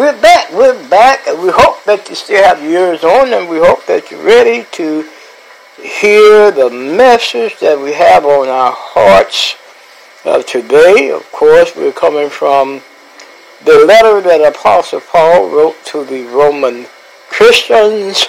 [0.00, 3.58] we're back, we're back, we hope that you still have your ears on, and we
[3.58, 5.06] hope that you're ready to
[5.76, 9.56] hear the message that we have on our hearts
[10.24, 11.10] of today.
[11.10, 12.80] Of course, we're coming from
[13.66, 16.86] the letter that Apostle Paul wrote to the Roman
[17.28, 18.26] Christians,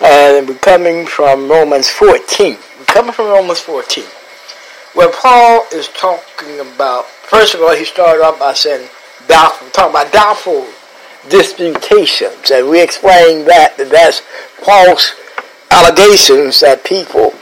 [0.00, 2.56] and we're coming from Romans 14.
[2.78, 4.04] We're coming from Romans 14,
[4.94, 8.88] where Paul is talking about, first of all, he started off by saying,
[9.28, 10.66] doubtful, talking about doubtful
[11.28, 14.20] disputations, and we explained that, that that's
[14.64, 15.14] false
[15.70, 17.34] allegations that people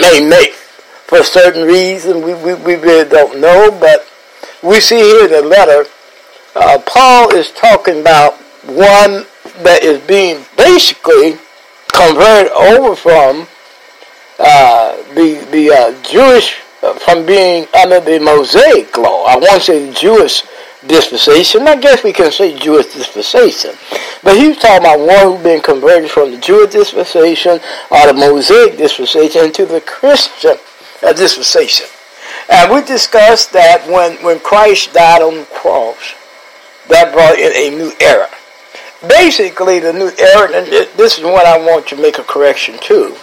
[0.00, 2.22] may make for a certain reason.
[2.22, 4.08] We, we, we really don't know, but
[4.62, 5.88] we see here the letter,
[6.54, 8.34] uh, Paul is talking about
[8.66, 9.26] one
[9.62, 11.38] that is being basically
[11.92, 13.46] converted over from
[14.38, 19.24] uh, the the uh, Jewish uh, from being under the Mosaic law.
[19.24, 20.42] I won't say Jewish
[20.86, 21.66] dispensation.
[21.68, 23.72] I guess we can say Jewish dispensation.
[24.22, 27.60] But he's talking about one who's been converted from the Jewish dispensation
[27.90, 30.56] or the Mosaic dispensation into the Christian
[31.02, 31.86] uh, dispensation.
[32.50, 36.14] And we discussed that when, when Christ died on the cross,
[36.88, 38.28] that brought in a new era.
[39.08, 40.66] Basically, the new era, and
[40.96, 43.16] this is what I want to make a correction to.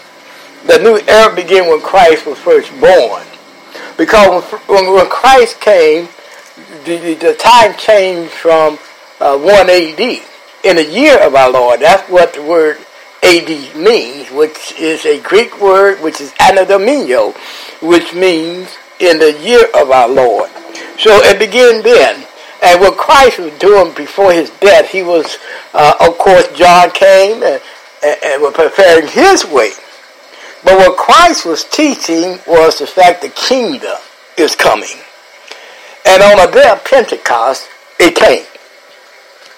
[0.67, 3.23] The new era began when Christ was first born.
[3.97, 6.07] Because when, when Christ came,
[6.85, 8.77] the, the time changed from
[9.19, 9.99] uh, 1 AD.
[10.61, 12.77] In the year of our Lord, that's what the word
[13.23, 17.13] AD means, which is a Greek word which is anno domini,
[17.81, 20.49] which means in the year of our Lord.
[20.97, 22.25] So it began then.
[22.61, 25.37] And what Christ was doing before his death, he was,
[25.73, 27.61] uh, of course, John came and,
[28.03, 29.71] and, and was preparing his way.
[30.63, 33.95] But what Christ was teaching was the fact the kingdom
[34.37, 34.99] is coming.
[36.09, 38.45] And on the day of Pentecost, it came.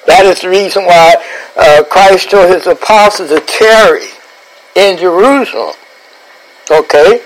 [0.05, 1.15] That is the reason why
[1.55, 4.07] uh, Christ told his apostles to tarry
[4.75, 5.75] in Jerusalem.
[6.69, 7.23] Okay?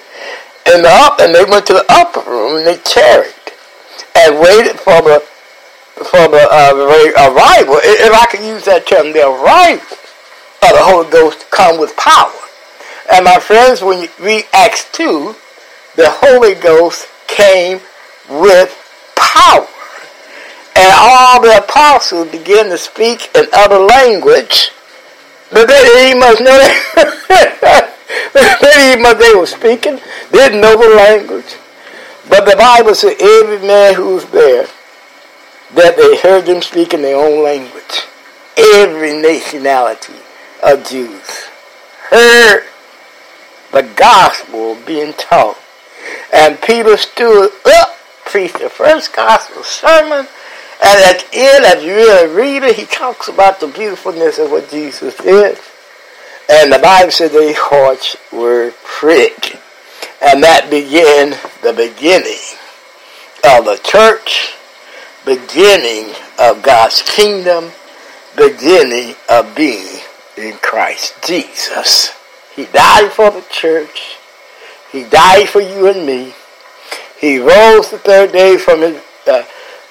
[0.74, 3.34] In the up, and they went to the upper room and they tarried
[4.16, 5.26] and waited for the
[5.96, 9.98] for the uh, arrival, if I can use that term, the arrival
[10.62, 12.34] of the Holy Ghost to come with power.
[13.14, 15.34] And my friends, when read Acts 2,
[15.96, 17.80] the Holy Ghost came
[18.30, 18.85] with
[19.16, 19.68] power.
[20.76, 24.72] And all the apostles began to speak in other language,
[25.52, 27.96] but they didn't even know that.
[28.62, 30.00] they even they were speaking,
[30.32, 31.56] didn't know the language.
[32.28, 34.68] But the Bible said every man who was there,
[35.76, 38.04] that they heard them speak in their own language.
[38.58, 40.14] Every nationality
[40.64, 41.48] of Jews
[42.10, 42.66] heard
[43.72, 45.58] the gospel being taught.
[46.34, 47.98] And Peter stood up,
[48.36, 50.28] preached the first gospel sermon,
[50.84, 54.52] and at the end, as you really read it, he talks about the beautifulness of
[54.52, 55.58] what Jesus did.
[56.50, 59.56] And the Bible said their hearts were pricked.
[60.22, 61.30] And that began
[61.64, 62.44] the beginning
[63.56, 64.54] of the church,
[65.24, 67.72] beginning of God's kingdom,
[68.36, 70.02] beginning of being
[70.36, 72.12] in Christ Jesus.
[72.54, 74.18] He died for the church.
[74.92, 76.34] He died for you and me.
[77.26, 79.44] He rose the third day from his uh,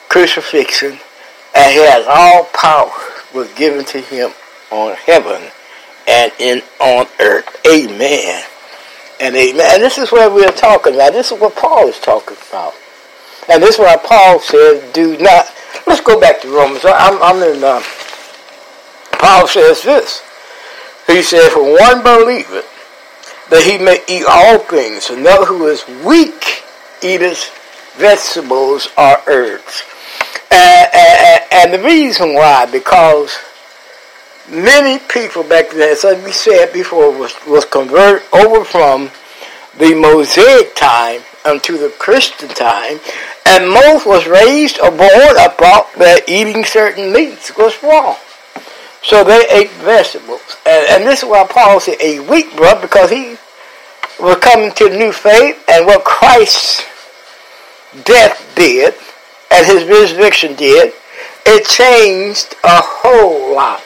[0.08, 1.00] crucifixion,
[1.52, 2.92] and he has all power
[3.34, 4.30] was given to him
[4.70, 5.50] on heaven
[6.06, 7.60] and in on earth.
[7.66, 8.44] Amen.
[9.20, 9.66] And amen.
[9.74, 11.12] And this is what we're talking about.
[11.12, 12.72] This is what Paul is talking about.
[13.48, 15.52] And this is why Paul says, do not.
[15.88, 16.84] Let's go back to Romans.
[16.84, 17.64] I'm, I'm in.
[17.64, 17.82] Uh,
[19.18, 20.22] Paul says this.
[21.08, 22.70] He said, For one believeth
[23.50, 26.63] that he may eat all things, another who is weak
[27.04, 27.50] eateth
[27.96, 29.84] vegetables or herbs.
[30.50, 33.36] And, the reason why, because
[34.50, 39.10] many people back then, as we said before, was, was converted over from
[39.78, 43.00] the Mosaic time unto the Christian time,
[43.46, 48.16] and most was raised or born about that eating certain meats was wrong.
[49.02, 50.56] So they ate vegetables.
[50.66, 53.36] And, and this is why Paul said a weak brother, because he
[54.20, 56.84] was coming to the new faith, and what Christ's
[58.04, 58.94] death did,
[59.50, 60.92] and his resurrection did,
[61.46, 63.82] it changed a whole lot.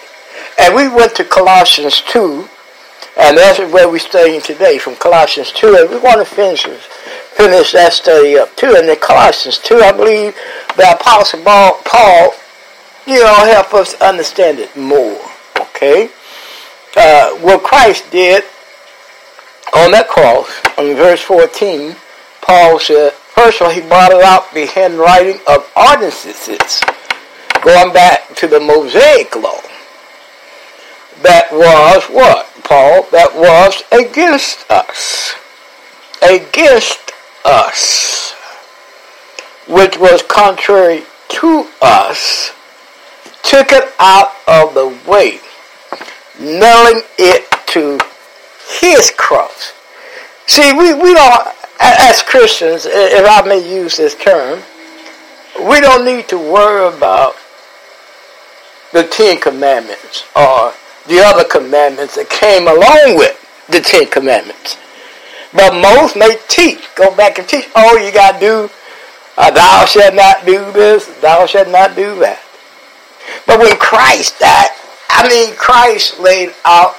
[0.61, 2.49] And we went to Colossians 2,
[3.21, 7.73] and that's where we're studying today, from Colossians 2, and we want to finish, finish
[7.73, 8.75] that study up too.
[8.77, 10.35] And in Colossians 2, I believe
[10.77, 12.35] the Apostle Paul,
[13.07, 15.21] you know, help us understand it more,
[15.59, 16.11] okay?
[16.99, 18.45] uh, what Christ did
[19.75, 20.49] on that cross,
[20.79, 21.95] in verse 14,
[22.41, 23.13] Paul said,
[23.61, 26.81] all, he brought out the handwriting of ordinances,
[27.63, 29.61] going back to the Mosaic law.
[31.23, 33.07] That was what, Paul?
[33.11, 35.35] That was against us.
[36.23, 37.13] Against
[37.45, 38.33] us.
[39.67, 42.53] Which was contrary to us.
[43.43, 45.41] Took it out of the way.
[46.39, 47.99] Nailing it to
[48.81, 49.73] his cross.
[50.47, 51.49] See, we, we don't,
[51.81, 54.61] as Christians, if I may use this term,
[55.69, 57.37] we don't need to worry about
[58.93, 60.73] the Ten Commandments or
[61.07, 63.35] the other commandments that came along with
[63.69, 64.77] the Ten Commandments.
[65.53, 68.71] But most may teach, go back and teach, oh, you got to do,
[69.37, 72.43] uh, thou shalt not do this, thou shalt not do that.
[73.47, 74.71] But when Christ died,
[75.09, 76.97] I mean, Christ laid out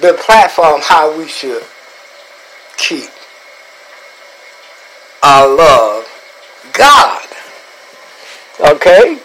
[0.00, 1.62] the platform how we should
[2.80, 3.10] keep
[5.22, 6.06] our love
[6.72, 7.26] God.
[8.60, 9.18] Okay?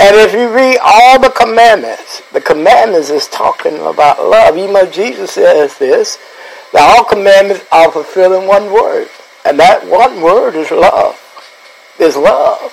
[0.00, 4.56] And if you read all the commandments, the commandments is talking about love.
[4.56, 6.18] Even though Jesus says this,
[6.72, 9.08] that all commandments are fulfilling one word.
[9.44, 11.18] And that one word is love.
[12.00, 12.72] Is love.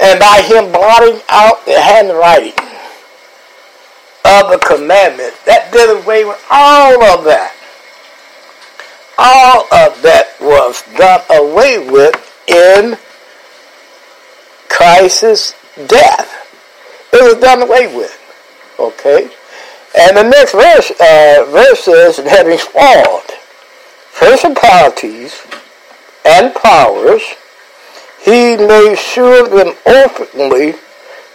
[0.00, 2.58] And by him blotting out the handwriting
[4.24, 7.54] of the commandment, that did away with all of that.
[9.18, 12.14] All of that was done away with
[12.46, 12.96] in
[14.68, 15.54] Christ's
[15.88, 16.32] death.
[17.12, 18.14] It was done away with.
[18.78, 19.28] Okay?
[19.98, 23.24] And the next verse, uh, verse says, having spoiled
[24.14, 25.40] principalities
[26.24, 27.22] and powers,
[28.20, 30.74] he made sure of them openly,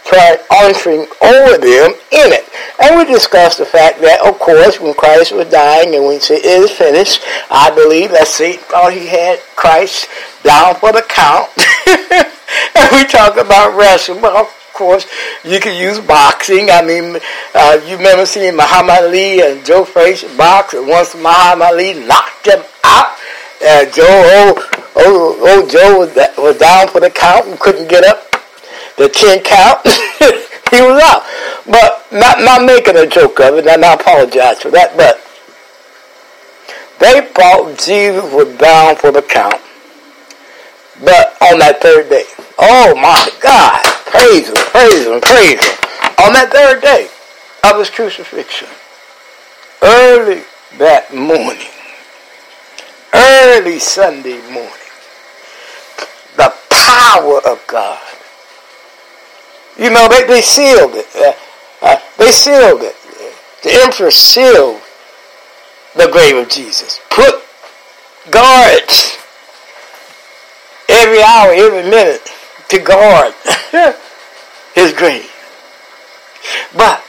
[0.04, 2.48] triumphing over them in it.
[2.82, 6.20] And we discussed the fact that, of course, when Christ was dying and when he
[6.20, 10.08] said, it is finished, I believe that Satan thought he had Christ
[10.42, 11.48] down for the count.
[12.76, 14.20] and we talk about wrestling.
[14.20, 15.06] Well, of course,
[15.44, 16.70] you can use boxing.
[16.70, 17.18] I mean,
[17.54, 22.46] uh, you remember seeing Muhammad Ali and Joe Frazier box, and once Muhammad Ali knocked
[22.46, 23.16] him out,
[23.66, 28.04] uh, Joe, oh, oh, oh, Joe was, was down for the count and couldn't get
[28.04, 28.33] up.
[28.96, 29.80] The 10 count,
[30.70, 31.22] he was out.
[31.66, 35.20] But not, not making a joke of it, and I apologize for that, but
[37.00, 39.60] they thought Jesus was bound for the count.
[41.02, 42.24] But on that third day,
[42.58, 45.78] oh my God, praise him, praise him, praise him.
[46.24, 47.08] On that third day
[47.68, 48.68] of his crucifixion,
[49.82, 50.44] early
[50.78, 51.68] that morning,
[53.12, 54.70] early Sunday morning,
[56.36, 58.13] the power of God.
[59.78, 61.06] You know, they, they sealed it.
[61.14, 61.32] Uh,
[61.82, 62.96] uh, they sealed it.
[63.62, 64.80] The emperor sealed
[65.94, 67.00] the grave of Jesus.
[67.10, 67.42] Put
[68.30, 69.16] guards
[70.88, 72.30] every hour, every minute
[72.68, 73.34] to guard
[74.74, 75.30] his grave.
[76.76, 77.02] But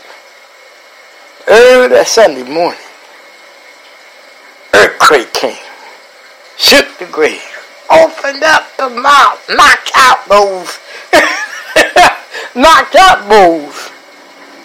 [1.47, 2.79] early that Sunday morning,
[4.73, 5.57] earthquake came,
[6.57, 7.43] shook the grave,
[7.91, 10.79] opened up the mouth, knocked out those,
[12.55, 13.91] knocked out those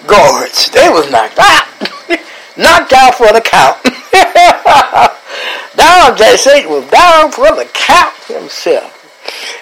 [0.07, 0.71] guards.
[0.71, 1.67] They was knocked out,
[2.57, 3.83] knocked out for the count.
[5.77, 8.97] down, Satan was down for the count himself.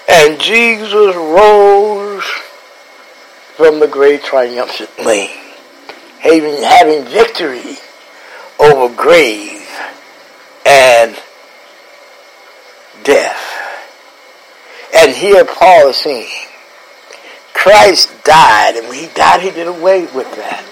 [0.08, 2.24] And Jesus rose
[3.56, 5.30] from the grave triumphantly,
[6.20, 7.76] having, having victory
[8.58, 9.68] over grave
[10.64, 11.16] and
[13.04, 13.44] death.
[14.94, 16.47] And here Paul is saying,
[17.59, 20.64] Christ died, and when he died, he did away with that.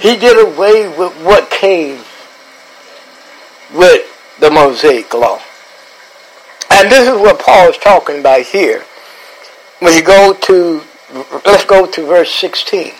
[0.00, 1.98] He did away with what came
[3.72, 5.40] with the Mosaic law.
[6.72, 8.84] And this is what Paul is talking about here.
[9.78, 10.82] When you go to,
[11.46, 12.92] let's go to verse 16.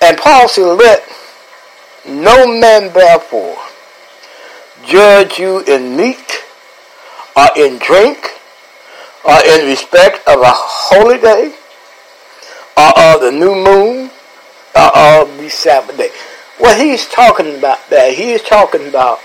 [0.00, 1.02] And Paul said, let
[2.06, 3.56] no man therefore
[4.86, 6.44] judge you in meat
[7.36, 8.37] or in drink
[9.24, 11.54] or in respect of a holy day
[12.76, 14.10] or of the new moon
[14.76, 16.10] or of the Sabbath day.
[16.58, 19.20] What he's talking about there, he's talking about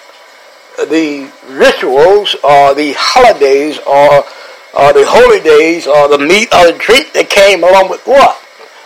[0.77, 4.25] the rituals or the holidays or,
[4.73, 8.39] or the holy days or the meat or the drink that came along with what?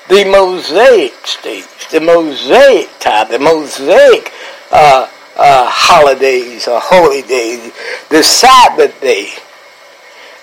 [0.10, 4.32] The Mosaic states, the Mosaic time, the Mosaic
[4.72, 7.74] uh, uh, holidays or holy days,
[8.10, 9.30] the Sabbath day.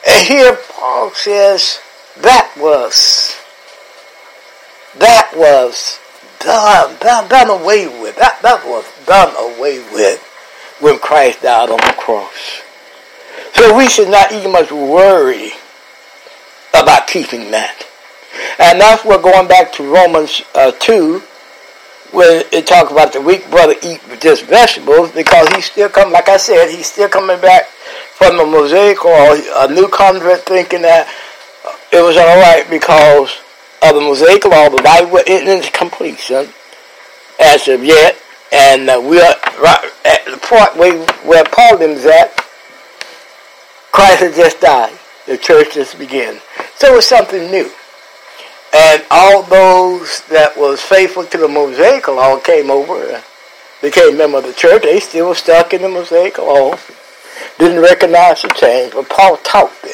[0.06, 1.80] And here Paul says
[2.20, 3.36] that was
[4.98, 5.98] that was
[6.38, 8.16] done, done, done away with.
[8.16, 10.22] That, that was done away with
[10.80, 12.62] when Christ died on the cross.
[13.54, 15.52] So we should not even much worry
[16.70, 17.86] about keeping that.
[18.58, 21.20] And that's what going back to Romans uh, 2,
[22.12, 26.28] where it talks about the weak brother eat just vegetables, because he's still coming, like
[26.28, 27.68] I said, he's still coming back
[28.26, 31.06] from the Mosaic or a new convert thinking that
[31.92, 33.38] it was all right because
[33.82, 36.48] of the Mosaic law, the Bible isn't in completion
[37.38, 38.16] as of yet,
[38.50, 42.34] and uh, we are right at the point where, where Paul is at.
[43.92, 44.98] Christ has just died.
[45.26, 46.40] The church just began.
[46.76, 47.70] So it's something new.
[48.74, 53.22] And all those that was faithful to the Mosaic law came over,
[53.82, 54.82] became member of the church.
[54.82, 56.78] They still stuck in the Mosaic law.
[57.58, 59.92] Didn't recognize the change, but Paul taught them.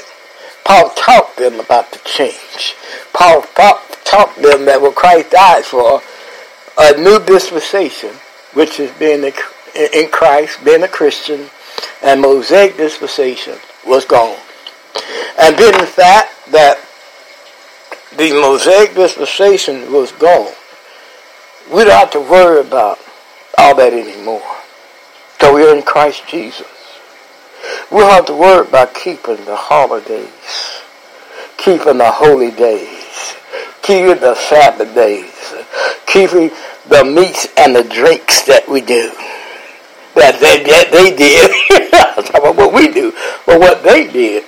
[0.65, 2.75] Paul taught them about the change.
[3.13, 3.87] Paul taught,
[4.37, 6.03] them that what Christ died for,
[6.79, 8.11] a new dispensation,
[8.55, 11.49] which is being in Christ, being a Christian,
[12.03, 14.39] and Mosaic dispensation was gone.
[15.39, 16.79] And being the fact that
[18.17, 20.53] the Mosaic dispensation was gone,
[21.73, 22.99] we don't have to worry about
[23.59, 24.43] all that anymore.
[25.41, 26.67] So we're in Christ Jesus.
[27.91, 30.83] We have to worry about keeping the holidays,
[31.57, 33.35] keeping the holy days,
[33.83, 35.55] keeping the Sabbath days,
[36.07, 36.51] keeping
[36.89, 39.11] the meats and the drinks that we do.
[40.15, 41.51] That they, that they did.
[42.35, 43.13] About what we do,
[43.47, 44.45] but what they did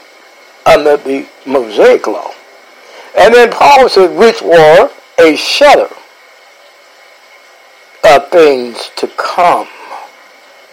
[0.67, 2.31] under the Mosaic law.
[3.19, 5.95] And then Paul said, which were a shadow
[8.05, 9.69] of things to come.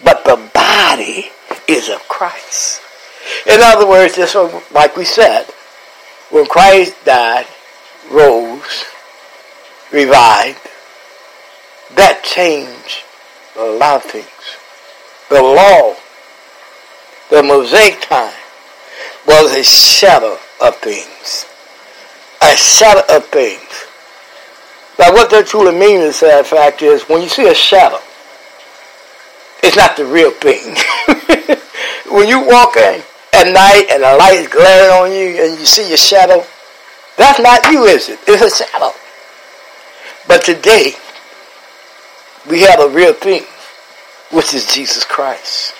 [0.02, 1.30] But the body
[1.70, 2.82] is of Christ.
[3.46, 4.34] In other words, just
[4.72, 5.44] like we said,
[6.30, 7.46] when Christ died,
[8.10, 8.84] rose,
[9.92, 10.68] revived,
[11.94, 13.02] that changed
[13.56, 14.26] a lot of things.
[15.28, 15.94] The law,
[17.30, 18.32] the Mosaic time,
[19.26, 21.46] was a shadow of things.
[22.42, 23.86] A shadow of things.
[24.98, 28.00] Now what that truly means, the sad fact is, when you see a shadow,
[29.62, 30.74] it's not the real thing.
[32.10, 33.02] when you walk in
[33.32, 36.44] at night and the light is glaring on you and you see your shadow,
[37.16, 38.18] that's not you, is it?
[38.26, 38.92] It's a shadow.
[40.26, 40.92] But today,
[42.48, 43.42] we have a real thing,
[44.32, 45.74] which is Jesus Christ.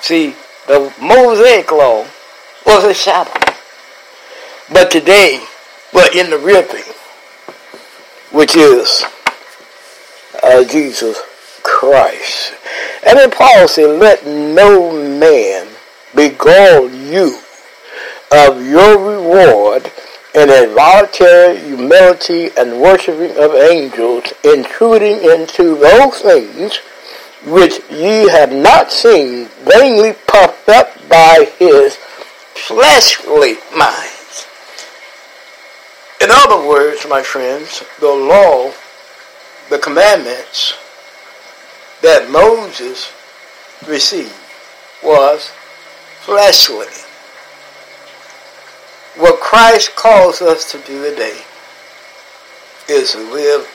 [0.00, 0.34] See,
[0.66, 2.06] the Mosaic law
[2.66, 3.32] was a shadow.
[4.72, 5.42] But today,
[5.92, 6.92] we're in the real thing,
[8.30, 9.04] which is
[10.42, 11.18] uh, Jesus
[11.74, 12.54] Christ.
[13.04, 15.66] And then Paul said, Let no man
[16.14, 17.40] beguile you
[18.30, 19.90] of your reward
[20.36, 26.76] in a voluntary humility and worshiping of angels, intruding into those things
[27.44, 31.96] which ye have not seen, vainly puffed up by his
[32.54, 34.46] fleshly minds.
[36.20, 38.72] In other words, my friends, the law,
[39.70, 40.74] the commandments
[42.04, 43.10] that Moses
[43.88, 44.36] received
[45.02, 45.50] was
[46.20, 46.84] fleshly.
[49.16, 51.40] What Christ calls us to do today
[52.90, 53.66] is to live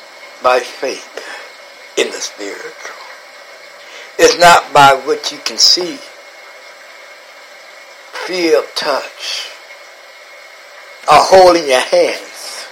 [0.43, 1.25] by faith
[1.97, 2.95] in the spiritual.
[4.19, 5.97] It's not by what you can see,
[8.27, 9.49] feel, touch,
[11.07, 12.67] or hold in your hands.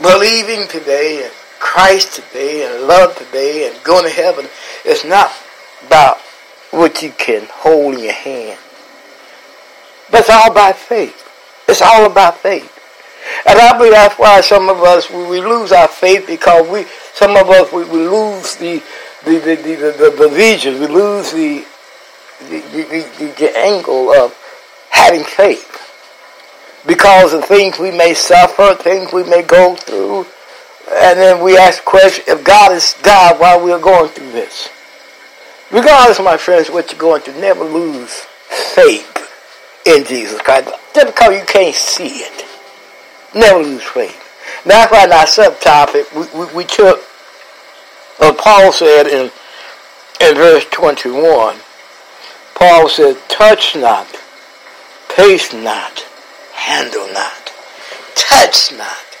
[0.00, 1.30] Believing today
[1.62, 4.46] Christ today and love today and going to heaven
[4.84, 5.32] is not
[5.86, 6.18] about
[6.72, 8.58] what you can hold in your hand.
[10.10, 11.16] But it's all by faith.
[11.68, 12.68] It's all about faith.
[13.46, 16.84] And I believe that's why some of us, we, we lose our faith because we,
[17.14, 18.82] some of us, we, we lose the,
[19.24, 20.80] the, the, the, the, the vision.
[20.80, 21.64] We lose the,
[22.50, 24.36] the, the, the, the angle of
[24.90, 25.78] having faith.
[26.86, 30.26] Because of things we may suffer, things we may go through.
[30.94, 34.68] And then we ask the question, if God is God, why we're going through this?
[35.70, 38.26] Regardless, my friends, what you're going through, never lose
[38.74, 39.08] faith
[39.86, 40.70] in Jesus Christ.
[40.94, 42.44] Just because you can't see it.
[43.34, 44.18] Never lose faith.
[44.66, 47.00] That's why in our subtopic, we, we, we took
[48.18, 49.30] what Paul said in,
[50.20, 51.56] in verse 21.
[52.54, 54.06] Paul said, touch not,
[55.08, 56.06] taste not,
[56.54, 57.52] handle not.
[58.14, 59.18] Touch not,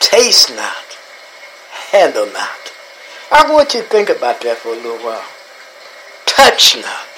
[0.00, 0.87] taste not,
[1.90, 2.72] handle not.
[3.30, 5.24] I want you to think about that for a little while.
[6.26, 7.08] Touch not,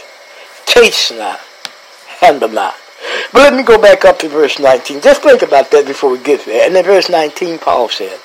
[0.66, 1.40] taste not,
[2.20, 2.74] handle not.
[3.32, 5.00] But let me go back up to verse 19.
[5.00, 6.66] Just think about that before we get there.
[6.66, 8.18] And in verse 19, Paul said,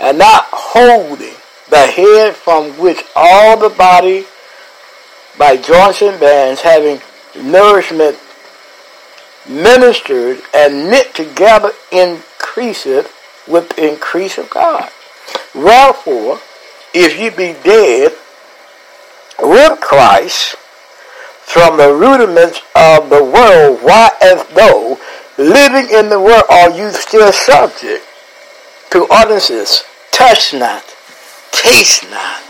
[0.00, 1.34] And not holding
[1.70, 4.26] the head from which all the body
[5.38, 7.00] by joints and bands having
[7.42, 8.18] nourishment
[9.48, 13.12] ministered and knit together increaseth
[13.46, 14.90] with increase of God.
[15.56, 16.38] Wherefore,
[16.92, 18.12] if ye be dead
[19.40, 20.56] with Christ
[21.46, 24.98] from the rudiments of the world, why as though
[25.38, 28.04] living in the world are you still subject
[28.90, 30.84] to ordinances, touch not,
[31.52, 32.42] taste not,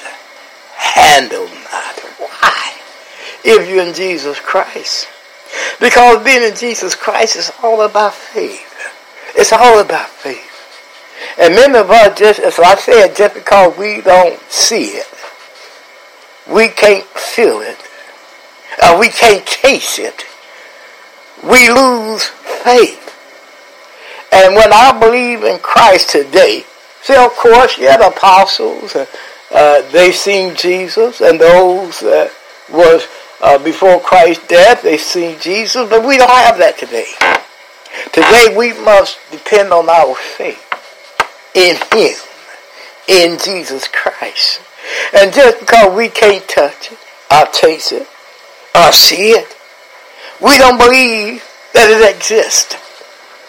[0.74, 2.00] handle not.
[2.18, 2.72] Why?
[3.44, 5.08] If you're in Jesus Christ.
[5.80, 8.62] Because being in Jesus Christ is all about faith.
[9.36, 10.45] It's all about faith.
[11.38, 15.06] And many of us, just as I said, just because we don't see it,
[16.50, 17.78] we can't feel it,
[18.82, 20.24] or we can't taste it,
[21.42, 23.02] we lose faith.
[24.32, 26.64] And when I believe in Christ today,
[27.02, 29.06] see, of course, yeah, the apostles, uh,
[29.50, 32.32] uh, they seen Jesus, and those that
[32.72, 33.06] was
[33.40, 37.06] uh, before Christ's death, they seen Jesus, but we don't have that today.
[38.12, 40.65] Today we must depend on our faith
[41.56, 42.14] in Him,
[43.08, 44.60] in Jesus Christ.
[45.12, 46.98] And just because we can't touch it,
[47.32, 48.06] or taste it,
[48.74, 49.56] or see it,
[50.40, 51.42] we don't believe
[51.72, 52.76] that it exists.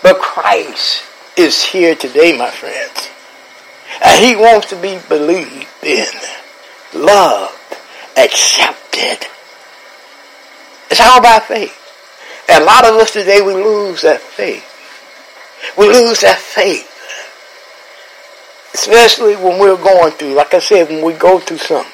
[0.01, 1.03] But Christ
[1.37, 3.09] is here today, my friends.
[4.03, 6.07] And He wants to be believed in,
[6.95, 7.53] loved,
[8.17, 9.27] accepted.
[10.89, 11.75] It's all about faith.
[12.49, 14.63] And a lot of us today, we lose that faith.
[15.77, 16.86] We lose that faith.
[18.77, 21.91] Especially when we're going through, like I said, when we go through something.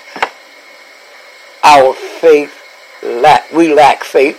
[1.64, 2.54] Our faith
[3.02, 4.38] lack, we lack faith.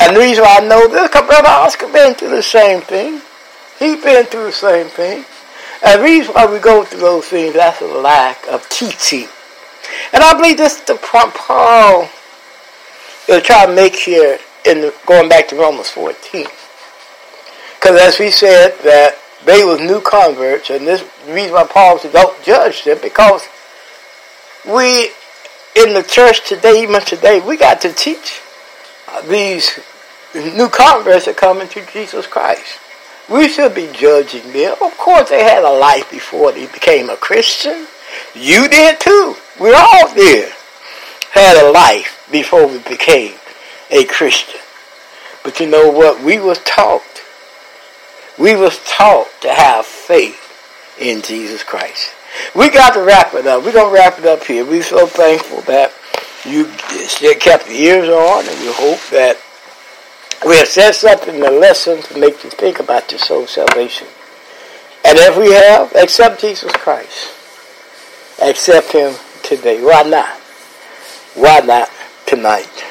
[0.00, 3.20] And the reason why I know this, because Brother Oscar been through the same thing.
[3.78, 5.26] He's been through the same thing.
[5.84, 9.28] And the reason why we go through those things, that's a lack of teaching.
[10.14, 12.08] And I believe this is the point Paul
[13.28, 16.46] is trying to make here in the, going back to Romans 14.
[17.74, 22.12] Because as we said that they was new converts, and this reason why Paul said
[22.12, 23.48] don't judge them, because
[24.68, 25.10] we
[25.76, 28.40] in the church today, even today, we got to teach
[29.28, 29.78] these
[30.34, 32.80] new converts that come into Jesus Christ.
[33.28, 34.76] We should be judging them.
[34.82, 37.86] Of course, they had a life before they became a Christian.
[38.34, 39.36] You did too.
[39.60, 40.52] We all did.
[41.32, 43.34] Had a life before we became
[43.90, 44.60] a Christian.
[45.44, 46.22] But you know what?
[46.22, 47.02] We was taught.
[48.38, 50.42] We was taught to have faith
[50.98, 52.12] in Jesus Christ.
[52.54, 53.64] We got to wrap it up.
[53.64, 54.64] We're going to wrap it up here.
[54.64, 55.92] We're so thankful that
[56.44, 56.66] you
[57.40, 59.38] kept your ears on, and we hope that
[60.46, 64.06] we have said something in the lesson to make you think about your soul salvation.
[65.04, 67.32] And if we have, accept Jesus Christ.
[68.42, 69.82] Accept Him today.
[69.82, 70.36] Why not?
[71.34, 71.90] Why not
[72.26, 72.84] tonight?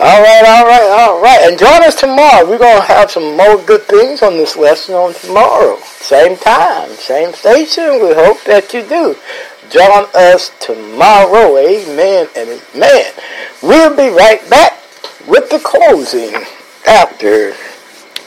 [0.00, 1.40] All right, all right, all right.
[1.50, 2.48] And join us tomorrow.
[2.48, 5.76] We're going to have some more good things on this lesson on tomorrow.
[5.82, 8.00] Same time, same station.
[8.00, 9.16] We hope that you do.
[9.70, 11.58] Join us tomorrow.
[11.58, 13.12] Amen and amen.
[13.60, 14.74] We'll be right back
[15.26, 16.32] with the closing
[16.86, 17.54] after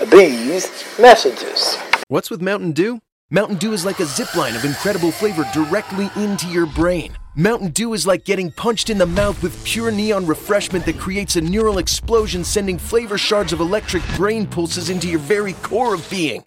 [0.07, 0.67] these
[0.99, 1.77] messages.
[2.09, 2.99] What's with Mountain Dew?
[3.29, 7.15] Mountain Dew is like a zip line of incredible flavor directly into your brain.
[7.35, 11.37] Mountain Dew is like getting punched in the mouth with pure neon refreshment that creates
[11.37, 16.09] a neural explosion, sending flavor shards of electric brain pulses into your very core of
[16.09, 16.43] being.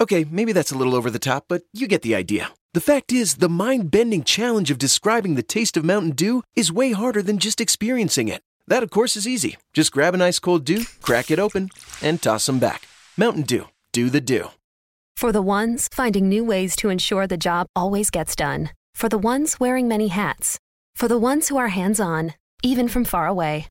[0.00, 2.52] Okay, maybe that's a little over the top, but you get the idea.
[2.74, 6.70] The fact is, the mind bending challenge of describing the taste of Mountain Dew is
[6.70, 8.42] way harder than just experiencing it.
[8.68, 9.56] That, of course, is easy.
[9.72, 11.70] Just grab an ice cold dew, crack it open,
[12.00, 12.82] and toss them back.
[13.16, 13.66] Mountain Dew.
[13.90, 14.50] Do the dew.
[15.16, 18.70] For the ones finding new ways to ensure the job always gets done.
[18.98, 20.58] For the ones wearing many hats.
[20.96, 22.34] For the ones who are hands on,
[22.64, 23.68] even from far away.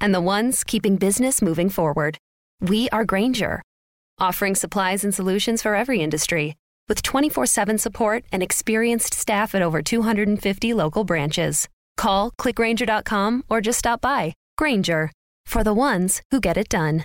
[0.00, 2.16] And the ones keeping business moving forward.
[2.62, 3.60] We are Grainger,
[4.18, 6.56] offering supplies and solutions for every industry.
[6.88, 11.68] With 24 7 support and experienced staff at over 250 local branches.
[11.98, 14.32] Call clickgrainger.com or just stop by.
[14.56, 15.12] Grainger,
[15.44, 17.04] for the ones who get it done.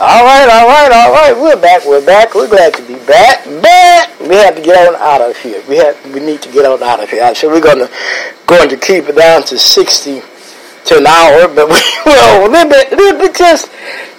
[0.00, 1.36] All right, all right, all right.
[1.36, 1.86] We're back.
[1.86, 2.34] We're back.
[2.34, 3.44] We're glad to be back.
[3.44, 5.62] But we have to get on out of here.
[5.68, 5.94] We have.
[6.12, 7.32] We need to get on out of here.
[7.36, 7.88] So we're gonna
[8.44, 10.20] going to keep it down to sixty
[10.86, 13.70] to an hour, but we will a little bit, little bit, just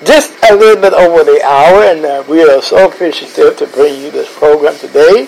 [0.06, 1.84] just a little bit over the hour.
[1.84, 5.28] And uh, we are so appreciative to bring you this program today.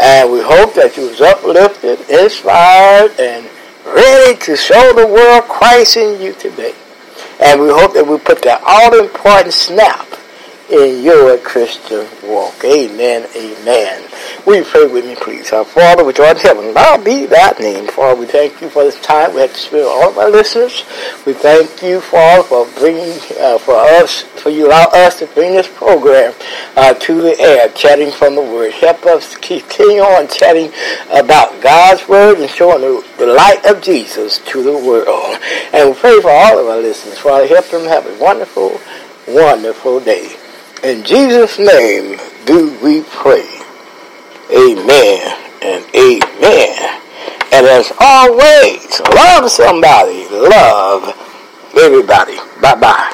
[0.00, 3.46] And we hope that you was uplifted, inspired, and
[3.84, 6.74] ready to show the world Christ in you today.
[7.40, 10.06] And we hope that we put that all-important snap
[10.70, 12.64] in your Christian walk.
[12.64, 14.08] Amen, amen.
[14.46, 15.52] You pray with me, please?
[15.52, 17.88] Our Father, which art in heaven, hallowed be thy name.
[17.88, 20.84] Father, we thank you for this time we have to with all of our listeners.
[21.26, 25.54] We thank you, Father, for bringing, uh, for us, for you allow us to bring
[25.54, 26.34] this program
[26.76, 28.72] uh, to the air, chatting from the Word.
[28.72, 30.72] Help us continue on chatting
[31.10, 35.38] about God's Word and showing the, the light of Jesus to the world.
[35.72, 37.18] And we pray for all of our listeners.
[37.18, 38.80] Father, help them have a wonderful,
[39.26, 40.36] wonderful day.
[40.84, 43.48] In Jesus' name do we pray.
[44.50, 47.00] Amen and amen.
[47.52, 51.16] And as always, love somebody, love
[51.74, 52.36] everybody.
[52.60, 53.13] Bye bye.